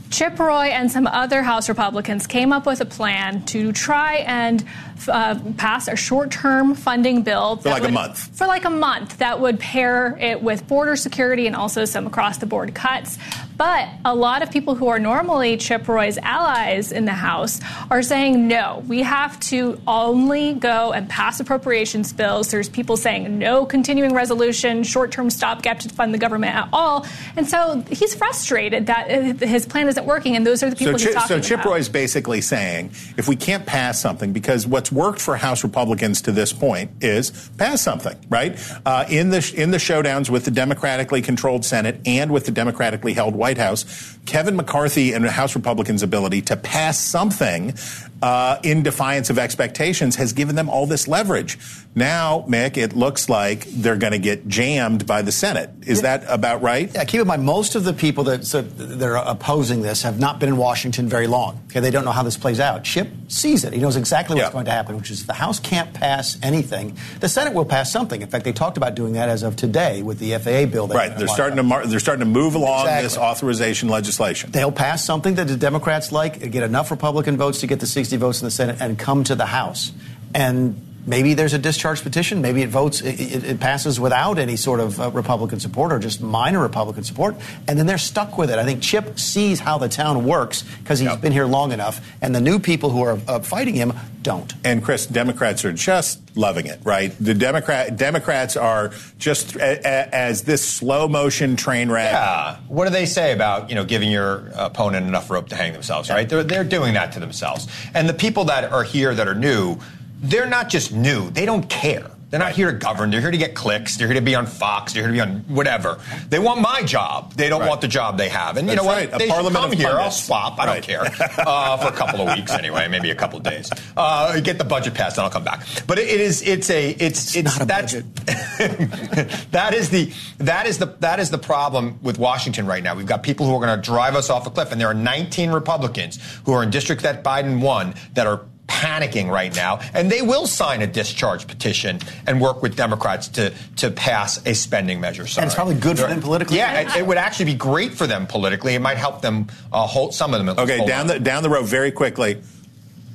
[0.09, 4.65] Chip Roy and some other House Republicans came up with a plan to try and
[5.09, 8.37] uh, pass a short-term funding bill for like would, a month.
[8.37, 12.75] For like a month, that would pair it with border security and also some across-the-board
[12.75, 13.17] cuts.
[13.57, 17.61] But a lot of people who are normally Chip Roy's allies in the House
[17.91, 18.83] are saying no.
[18.87, 22.49] We have to only go and pass appropriations bills.
[22.49, 27.05] There's people saying no continuing resolution, short-term stopgap to fund the government at all.
[27.35, 30.35] And so he's frustrated that his plan isn't working.
[30.35, 31.71] And those are the people so he's talking So Chip about.
[31.71, 36.31] Roy's basically saying if we can't pass something because what's worked for House Republicans to
[36.31, 38.59] this point is pass something, right?
[38.85, 43.13] Uh, in the in the showdowns with the democratically controlled Senate and with the democratically
[43.13, 47.73] held White House, Kevin McCarthy and House Republicans' ability to pass something
[48.21, 51.57] uh, in defiance of expectations has given them all this leverage.
[51.95, 55.71] Now, Mick, it looks like they're going to get jammed by the Senate.
[55.85, 56.89] Is that about right?
[56.93, 60.19] Yeah, keep in mind, most of the people that, so, that are opposing this have
[60.19, 61.59] not been in Washington very long.
[61.67, 62.83] Okay, they don't know how this plays out.
[62.83, 63.73] Chip sees it.
[63.73, 64.53] He knows exactly what's yeah.
[64.53, 67.91] going to happen, which is if the House can't pass anything, the Senate will pass
[67.91, 68.21] something.
[68.21, 70.87] In fact, they talked about doing that as of today with the FAA bill.
[70.87, 73.03] Right, they're starting to mar- they're starting to move along exactly.
[73.03, 74.51] this authorization legislation.
[74.51, 78.17] They'll pass something that the Democrats like, get enough Republican votes to get the 60
[78.17, 79.91] votes in the Senate, and come to the House.
[80.33, 82.41] And maybe there's a discharge petition.
[82.41, 86.21] Maybe it votes, it, it passes without any sort of uh, Republican support or just
[86.21, 87.35] minor Republican support,
[87.67, 88.59] and then they're stuck with it.
[88.59, 91.21] I think Chip sees how the town works because he's yep.
[91.21, 94.53] been here long enough, and the new people who are uh, fighting him don't.
[94.63, 97.13] And Chris, Democrats are just loving it, right?
[97.19, 102.11] The Democrat Democrats are just a, a, as this slow motion train wreck.
[102.11, 102.57] Yeah.
[102.67, 106.09] What do they say about you know giving your opponent enough rope to hang themselves?
[106.09, 106.27] Right?
[106.27, 109.77] They're they're doing that to themselves, and the people that are here that are new
[110.21, 112.11] they're not just new, they don't care.
[112.31, 113.11] They're not here to govern.
[113.11, 113.97] They're here to get clicks.
[113.97, 114.93] They're here to be on Fox.
[114.93, 115.99] They're here to be on whatever.
[116.29, 117.33] They want my job.
[117.33, 117.67] They don't right.
[117.67, 118.55] want the job they have.
[118.55, 119.11] And you That's know right.
[119.11, 119.21] what?
[119.21, 119.89] A they parliament come here.
[119.89, 120.57] I'll swap.
[120.57, 120.73] I right.
[120.75, 121.01] don't care
[121.45, 123.69] uh, for a couple of weeks anyway, maybe a couple of days.
[123.97, 125.67] Uh, get the budget passed, and I'll come back.
[125.87, 126.41] But it, it is.
[126.41, 126.91] It's a.
[126.91, 127.01] It's.
[127.01, 128.15] It's, it's not a budget.
[129.51, 130.13] that is the.
[130.37, 130.85] That is the.
[131.01, 132.95] That is the problem with Washington right now.
[132.95, 134.93] We've got people who are going to drive us off a cliff, and there are
[134.93, 140.09] 19 Republicans who are in districts that Biden won that are panicking right now, and
[140.09, 145.01] they will sign a discharge petition and work with Democrats to to pass a spending
[145.01, 145.27] measure.
[145.27, 145.43] Sorry.
[145.43, 146.57] And it's probably good for them politically.
[146.57, 148.73] Yeah, it, it, would actually be great for them politically.
[148.73, 150.57] It might help them uh, hold some of them.
[150.57, 151.07] Okay, down on.
[151.07, 152.41] the down the road very quickly.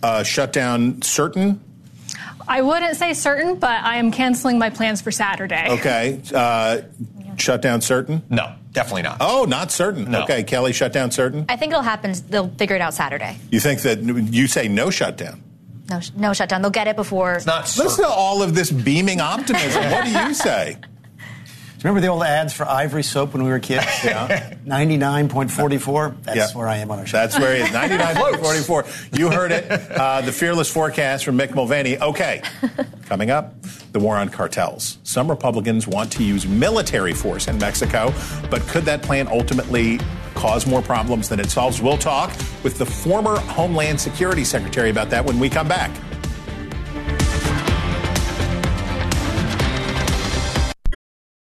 [0.03, 1.61] Uh, shutdown certain.
[2.49, 5.67] I wouldn't say certain, but I am canceling my plans for Saturday.
[5.71, 6.21] Okay.
[6.33, 6.83] Uh,
[7.37, 8.23] shutdown certain?
[8.31, 9.17] No, definitely not.
[9.21, 10.11] Oh, not certain.
[10.11, 10.23] No.
[10.23, 11.47] Okay, Kelly, shut down certain?
[11.49, 12.15] I think it'll happen.
[12.29, 13.37] They'll figure it out Saturday.
[13.51, 15.43] You think that you say no shutdown?
[15.89, 16.63] No, no shutdown.
[16.63, 17.35] They'll get it before.
[17.35, 17.65] It's not.
[17.77, 19.83] Listen to all of this beaming optimism.
[19.91, 20.79] what do you say?
[21.87, 23.87] Remember the old ads for Ivory soap when we were kids?
[24.05, 24.55] Yeah.
[24.67, 26.23] 99.44?
[26.25, 26.59] That's yeah.
[26.59, 27.19] where I am on our show.
[27.19, 27.69] That's where he is.
[27.71, 29.17] 99.44.
[29.17, 29.67] You heard it.
[29.97, 31.99] Uh, the fearless forecast from Mick Mulvaney.
[31.99, 32.43] Okay.
[33.07, 33.55] Coming up,
[33.93, 34.99] the war on cartels.
[35.05, 38.13] Some Republicans want to use military force in Mexico,
[38.51, 39.99] but could that plan ultimately
[40.35, 41.81] cause more problems than it solves?
[41.81, 42.31] We'll talk
[42.63, 45.91] with the former Homeland Security Secretary about that when we come back.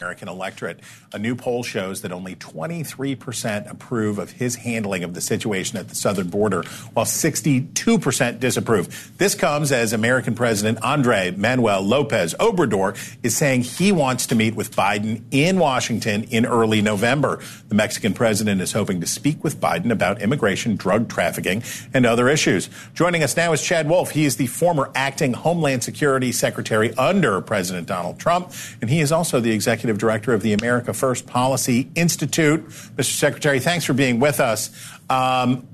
[0.00, 0.78] American electorate.
[1.12, 5.88] A new poll shows that only 23% approve of his handling of the situation at
[5.88, 9.12] the southern border, while 62% disapprove.
[9.18, 14.54] This comes as American President Andres Manuel Lopez Obrador is saying he wants to meet
[14.54, 17.40] with Biden in Washington in early November.
[17.68, 22.28] The Mexican president is hoping to speak with Biden about immigration, drug trafficking, and other
[22.28, 22.70] issues.
[22.94, 24.12] Joining us now is Chad Wolf.
[24.12, 29.10] He is the former acting Homeland Security Secretary under President Donald Trump, and he is
[29.10, 32.68] also the executive Executive Director of the America First Policy Institute.
[32.68, 33.04] Mr.
[33.04, 34.70] Secretary, thanks for being with us.
[35.08, 35.66] Um,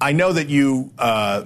[0.00, 1.44] I know that you uh,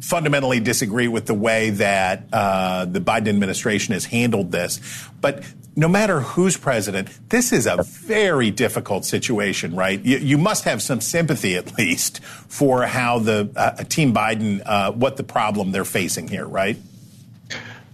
[0.00, 4.80] fundamentally disagree with the way that uh, the Biden administration has handled this,
[5.20, 5.44] but
[5.74, 10.00] no matter who's president, this is a very difficult situation, right?
[10.04, 14.92] You, you must have some sympathy, at least, for how the uh, Team Biden, uh,
[14.92, 16.76] what the problem they're facing here, right?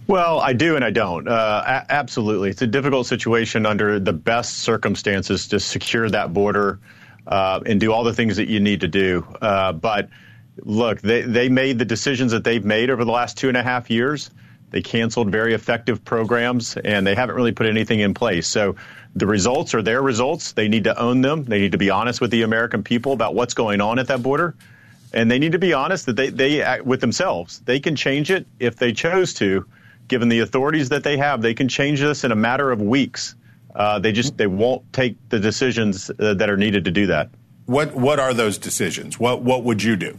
[0.07, 1.27] Well, I do and I don't.
[1.27, 2.49] Uh, a- absolutely.
[2.49, 6.79] It's a difficult situation under the best circumstances to secure that border
[7.25, 9.25] uh, and do all the things that you need to do.
[9.41, 10.09] Uh, but
[10.57, 13.63] look, they, they made the decisions that they've made over the last two and a
[13.63, 14.29] half years.
[14.71, 18.47] They canceled very effective programs and they haven't really put anything in place.
[18.47, 18.75] So
[19.15, 20.53] the results are their results.
[20.53, 21.45] They need to own them.
[21.45, 24.23] They need to be honest with the American people about what's going on at that
[24.23, 24.55] border.
[25.13, 27.59] And they need to be honest that they, they with themselves.
[27.59, 29.65] They can change it if they chose to
[30.07, 33.35] given the authorities that they have, they can change this in a matter of weeks.
[33.75, 37.29] Uh, they just they won't take the decisions uh, that are needed to do that.
[37.65, 39.19] What what are those decisions?
[39.19, 40.17] What what would you do?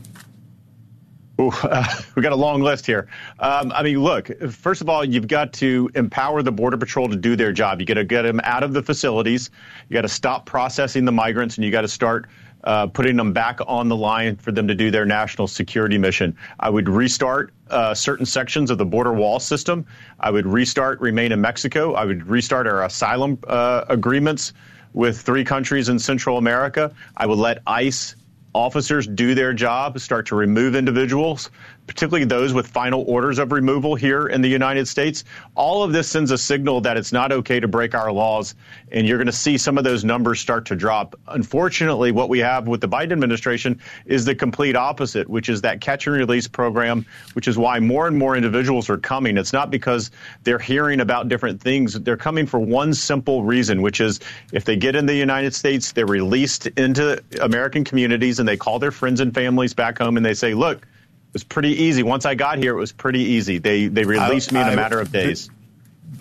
[1.41, 3.09] Ooh, uh, we got a long list here.
[3.39, 4.31] Um, I mean, look.
[4.51, 7.81] First of all, you've got to empower the border patrol to do their job.
[7.81, 9.51] You got to get them out of the facilities.
[9.89, 12.29] You got to stop processing the migrants, and you got to start
[12.65, 16.37] uh, putting them back on the line for them to do their national security mission.
[16.61, 19.87] I would restart uh, certain sections of the border wall system.
[20.21, 21.95] I would restart Remain in Mexico.
[21.95, 24.53] I would restart our asylum uh, agreements
[24.95, 26.95] with three countries in Central America.
[27.17, 28.17] I would let ICE
[28.55, 31.51] officers do their job, start to remove individuals
[31.87, 35.25] particularly those with final orders of removal here in the United States.
[35.55, 38.55] All of this sends a signal that it's not okay to break our laws,
[38.91, 41.15] and you're going to see some of those numbers start to drop.
[41.29, 45.81] Unfortunately, what we have with the Biden administration is the complete opposite, which is that
[45.81, 47.05] catch and release program,
[47.35, 49.37] which is why more and more individuals are coming.
[49.37, 50.11] It's not because
[50.43, 52.01] they're hearing about different things.
[52.01, 54.21] They're coming for one simple reason, which is
[54.53, 58.79] if they get in the United States, they're released into American communities and they call
[58.79, 60.87] their friends and families back home and they say, look,
[61.35, 62.03] was pretty easy.
[62.03, 63.59] Once I got here, it was pretty easy.
[63.59, 65.51] They they released I, me in a matter of days.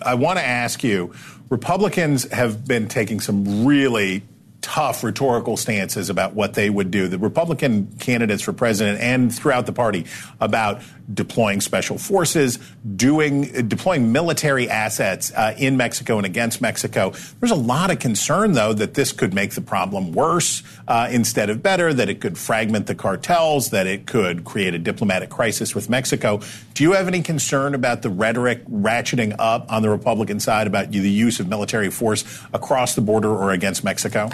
[0.02, 1.14] I want to ask you,
[1.48, 4.24] Republicans have been taking some really
[4.60, 7.06] tough rhetorical stances about what they would do.
[7.06, 10.06] The Republican candidates for president and throughout the party
[10.40, 10.82] about
[11.12, 12.58] deploying special forces,
[12.96, 17.12] doing deploying military assets uh, in Mexico and against Mexico.
[17.40, 21.50] There's a lot of concern, though, that this could make the problem worse uh, instead
[21.50, 21.92] of better.
[21.92, 23.70] That it could fragment the cartels.
[23.70, 26.40] That it could create a diplomatic crisis with Mexico.
[26.74, 30.90] Do you have any concern about the rhetoric ratcheting up on the Republican side about
[30.90, 34.30] the use of military force across the border or against Mexico?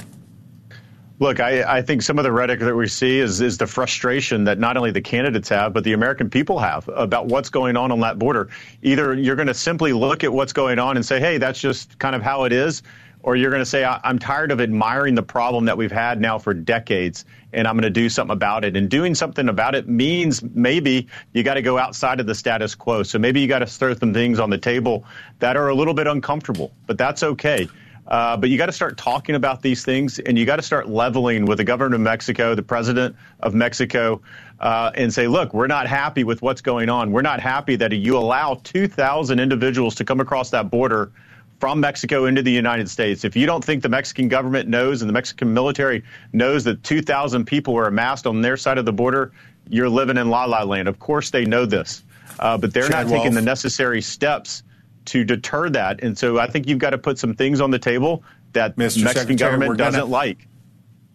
[1.21, 4.45] Look, I, I, think some of the rhetoric that we see is, is the frustration
[4.45, 7.93] that not only the candidates have, but the American people have about what's going on
[7.93, 8.49] on that border.
[8.81, 11.99] Either you're going to simply look at what's going on and say, hey, that's just
[11.99, 12.83] kind of how it is,
[13.23, 16.39] or you're going to say, I'm tired of admiring the problem that we've had now
[16.39, 18.75] for decades, and I'm going to do something about it.
[18.75, 22.75] And doing something about it means maybe you got to go outside of the status
[22.75, 23.03] quo.
[23.03, 25.05] So maybe you got to throw some things on the table
[25.41, 27.69] that are a little bit uncomfortable, but that's okay.
[28.11, 30.89] Uh, but you got to start talking about these things, and you got to start
[30.89, 34.21] leveling with the government of Mexico, the president of Mexico,
[34.59, 37.13] uh, and say, look, we're not happy with what's going on.
[37.13, 41.13] We're not happy that you allow 2,000 individuals to come across that border
[41.61, 43.23] from Mexico into the United States.
[43.23, 46.03] If you don't think the Mexican government knows and the Mexican military
[46.33, 49.31] knows that 2,000 people were amassed on their side of the border,
[49.69, 50.89] you're living in la la land.
[50.89, 52.03] Of course, they know this,
[52.41, 53.23] uh, but they're Chad not Wolf.
[53.23, 54.65] taking the necessary steps
[55.07, 56.03] to deter that.
[56.03, 58.23] And so I think you've got to put some things on the table
[58.53, 60.47] that the Mexican Secretary, government doesn't gonna, like.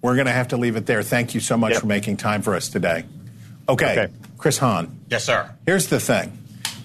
[0.02, 1.04] We're going to have to leave it there.
[1.04, 1.82] Thank you so much yep.
[1.82, 3.06] for making time for us today.
[3.68, 5.00] Okay, okay, Chris Hahn.
[5.10, 5.52] Yes, sir.
[5.66, 6.38] Here's the thing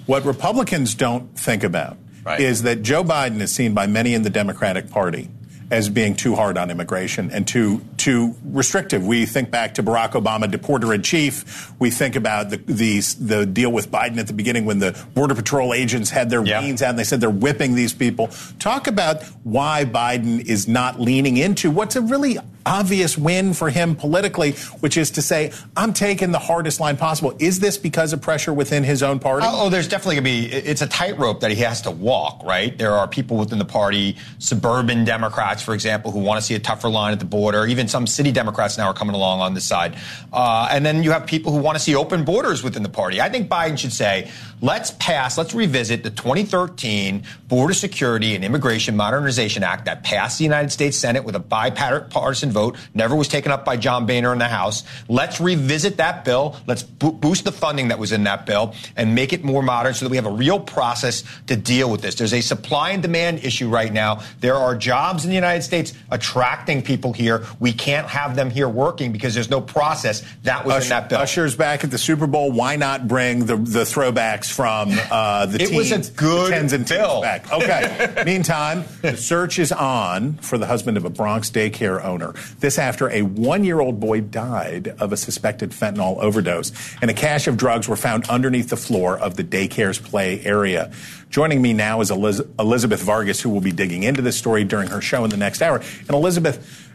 [0.07, 2.41] what Republicans don't think about right.
[2.41, 5.29] is that Joe Biden is seen by many in the Democratic Party
[5.71, 9.07] as being too hard on immigration and too too restrictive.
[9.07, 11.73] We think back to Barack Obama, deporter in chief.
[11.79, 15.35] We think about the the, the deal with Biden at the beginning when the border
[15.35, 16.59] patrol agents had their yeah.
[16.59, 18.29] out and they said they're whipping these people.
[18.59, 23.97] Talk about why Biden is not leaning into what's a really obvious win for him
[23.97, 27.35] politically, which is to say, I'm taking the hardest line possible.
[27.39, 29.47] Is this because of pressure within his own party?
[29.49, 32.43] Oh, oh there's definitely going to be, it's a tightrope that he has to walk,
[32.45, 32.77] right?
[32.77, 36.59] There are people within the party, suburban Democrats, for example, who want to see a
[36.59, 37.67] tougher line at the border.
[37.67, 39.97] Even some city Democrats now are coming along on this side.
[40.33, 43.21] Uh, and then you have people who want to see open borders within the party.
[43.21, 44.31] I think Biden should say,
[44.61, 50.45] let's pass, let's revisit the 2013 Border Security and Immigration Modernization Act that passed the
[50.45, 54.39] United States Senate with a bipartisan vote, never was taken up by John Boehner in
[54.39, 54.85] the House.
[55.09, 56.57] Let's revisit that bill.
[56.67, 59.95] Let's bo- boost the funding that was in that bill and make it more modern
[59.95, 62.15] so that we have a real process to deal with this.
[62.15, 64.23] There's a supply and demand issue right now.
[64.41, 67.45] There are jobs in the United States attracting people here.
[67.59, 70.23] We can't have them here working because there's no process.
[70.45, 71.19] That was Usher, in that bill.
[71.19, 72.53] Usher's back at the Super Bowl.
[72.53, 75.91] Why not bring the, the throwbacks from uh, the it teens?
[75.91, 77.23] It was a good tens and bill.
[77.23, 77.53] Back.
[77.53, 78.23] Okay.
[78.27, 82.35] Meantime, the search is on for the husband of a Bronx daycare owner.
[82.61, 87.14] This after a one year old boy died of a suspected fentanyl overdose, and a
[87.14, 90.93] cache of drugs were found underneath the floor of the daycare's play area.
[91.30, 94.88] Joining me now is Eliz- Elizabeth Vargas, who will be digging into this story during
[94.88, 95.80] her show in the next hour.
[96.01, 96.89] And Elizabeth,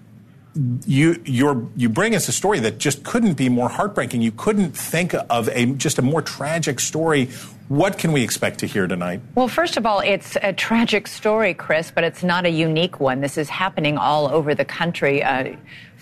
[0.86, 4.22] you you you bring us a story that just couldn't be more heartbreaking.
[4.22, 7.30] You couldn't think of a just a more tragic story.
[7.68, 9.22] What can we expect to hear tonight?
[9.34, 13.22] Well, first of all, it's a tragic story, Chris, but it's not a unique one.
[13.22, 15.24] This is happening all over the country.
[15.24, 15.56] Uh,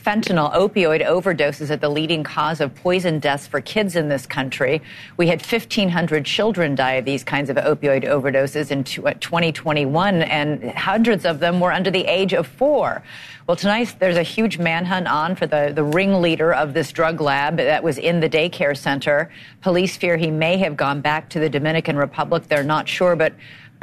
[0.03, 4.81] fentanyl opioid overdoses are the leading cause of poison deaths for kids in this country.
[5.15, 10.71] We had 1,500 children die of these kinds of opioid overdoses in 2021, uh, and
[10.71, 13.01] hundreds of them were under the age of four.
[13.47, 17.57] Well, tonight there's a huge manhunt on for the, the ringleader of this drug lab
[17.57, 19.29] that was in the daycare center.
[19.61, 22.47] Police fear he may have gone back to the Dominican Republic.
[22.47, 23.33] They're not sure, but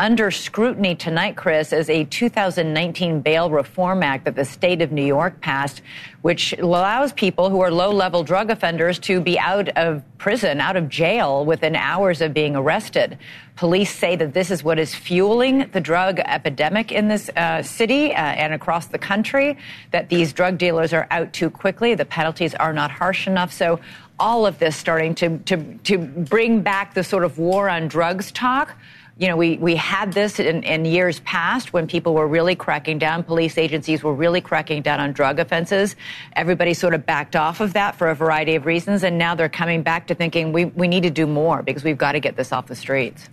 [0.00, 5.04] under scrutiny tonight, Chris, is a 2019 Bail Reform Act that the state of New
[5.04, 5.82] York passed,
[6.22, 10.74] which allows people who are low level drug offenders to be out of prison, out
[10.74, 13.18] of jail within hours of being arrested.
[13.56, 18.14] Police say that this is what is fueling the drug epidemic in this uh, city
[18.14, 19.58] uh, and across the country,
[19.90, 23.52] that these drug dealers are out too quickly, the penalties are not harsh enough.
[23.52, 23.78] So
[24.18, 28.32] all of this starting to, to, to bring back the sort of war on drugs
[28.32, 28.74] talk
[29.20, 32.98] you know, we, we had this in, in, years past when people were really cracking
[32.98, 35.94] down, police agencies were really cracking down on drug offenses.
[36.32, 39.50] Everybody sort of backed off of that for a variety of reasons, and now they're
[39.50, 42.36] coming back to thinking we, we need to do more because we've got to get
[42.36, 43.28] this off the streets.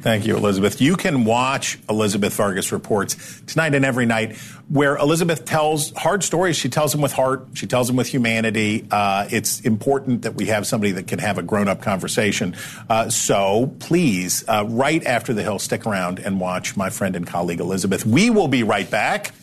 [0.00, 0.80] Thank you, Elizabeth.
[0.80, 4.36] You can watch Elizabeth Vargas reports tonight and every night,
[4.68, 6.56] where Elizabeth tells hard stories.
[6.56, 7.48] She tells them with heart.
[7.54, 8.86] She tells them with humanity.
[8.90, 12.54] Uh, it's important that we have somebody that can have a grown-up conversation.
[12.88, 17.26] Uh, so please, uh, right after the Hill, stick around and watch my friend and
[17.26, 18.06] colleague Elizabeth.
[18.06, 19.34] We will be right back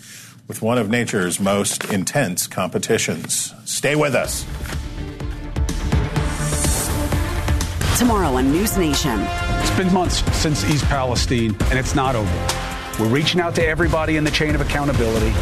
[0.47, 3.53] with one of nature's most intense competitions.
[3.65, 4.45] Stay with us.
[7.99, 9.44] Tomorrow on NewsNation.
[9.75, 12.47] It's been months since East Palestine, and it's not over.
[12.97, 15.33] We're reaching out to everybody in the chain of accountability.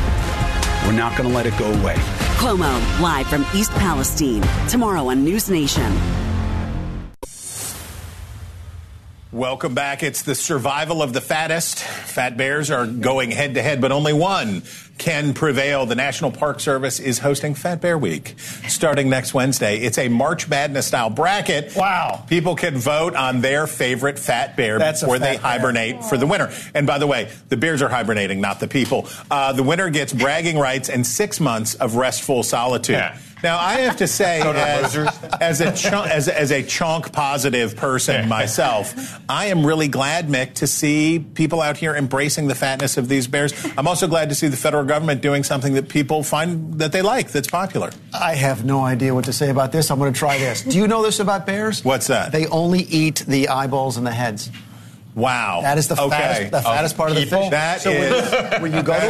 [0.87, 1.93] We're not going to let it go away.
[2.39, 4.41] Cuomo, live from East Palestine.
[4.67, 5.95] Tomorrow on NewsNation.
[9.31, 10.01] Welcome back.
[10.01, 11.77] It's the survival of the fattest.
[11.77, 14.61] Fat bears are going head to head, but only one
[14.97, 15.85] can prevail.
[15.85, 18.35] The National Park Service is hosting Fat Bear Week
[18.67, 19.77] starting next Wednesday.
[19.77, 21.75] It's a March Madness style bracket.
[21.75, 22.23] Wow.
[22.27, 26.09] People can vote on their favorite fat bear That's before they hibernate bear.
[26.09, 26.51] for the winter.
[26.73, 29.07] And by the way, the bears are hibernating, not the people.
[29.29, 32.95] Uh, the winner gets bragging rights and six months of restful solitude.
[32.95, 33.17] Yeah.
[33.43, 34.95] Now, I have to say, as,
[35.41, 40.53] as, a chunk, as, as, a chunk positive person myself, I am really glad, Mick,
[40.55, 43.53] to see people out here embracing the fatness of these bears.
[43.77, 47.01] I'm also glad to see the federal government doing something that people find that they
[47.01, 47.91] like, that's popular.
[48.13, 49.91] I have no idea what to say about this.
[49.91, 50.63] I'm going to try this.
[50.63, 51.83] Do you know this about bears?
[51.83, 52.31] What's that?
[52.31, 54.49] They only eat the eyeballs and the heads.
[55.15, 55.61] Wow.
[55.61, 56.09] That is the okay.
[56.09, 57.49] fattest, the fattest part of the fish.
[57.51, 59.07] That so is, when, when you go to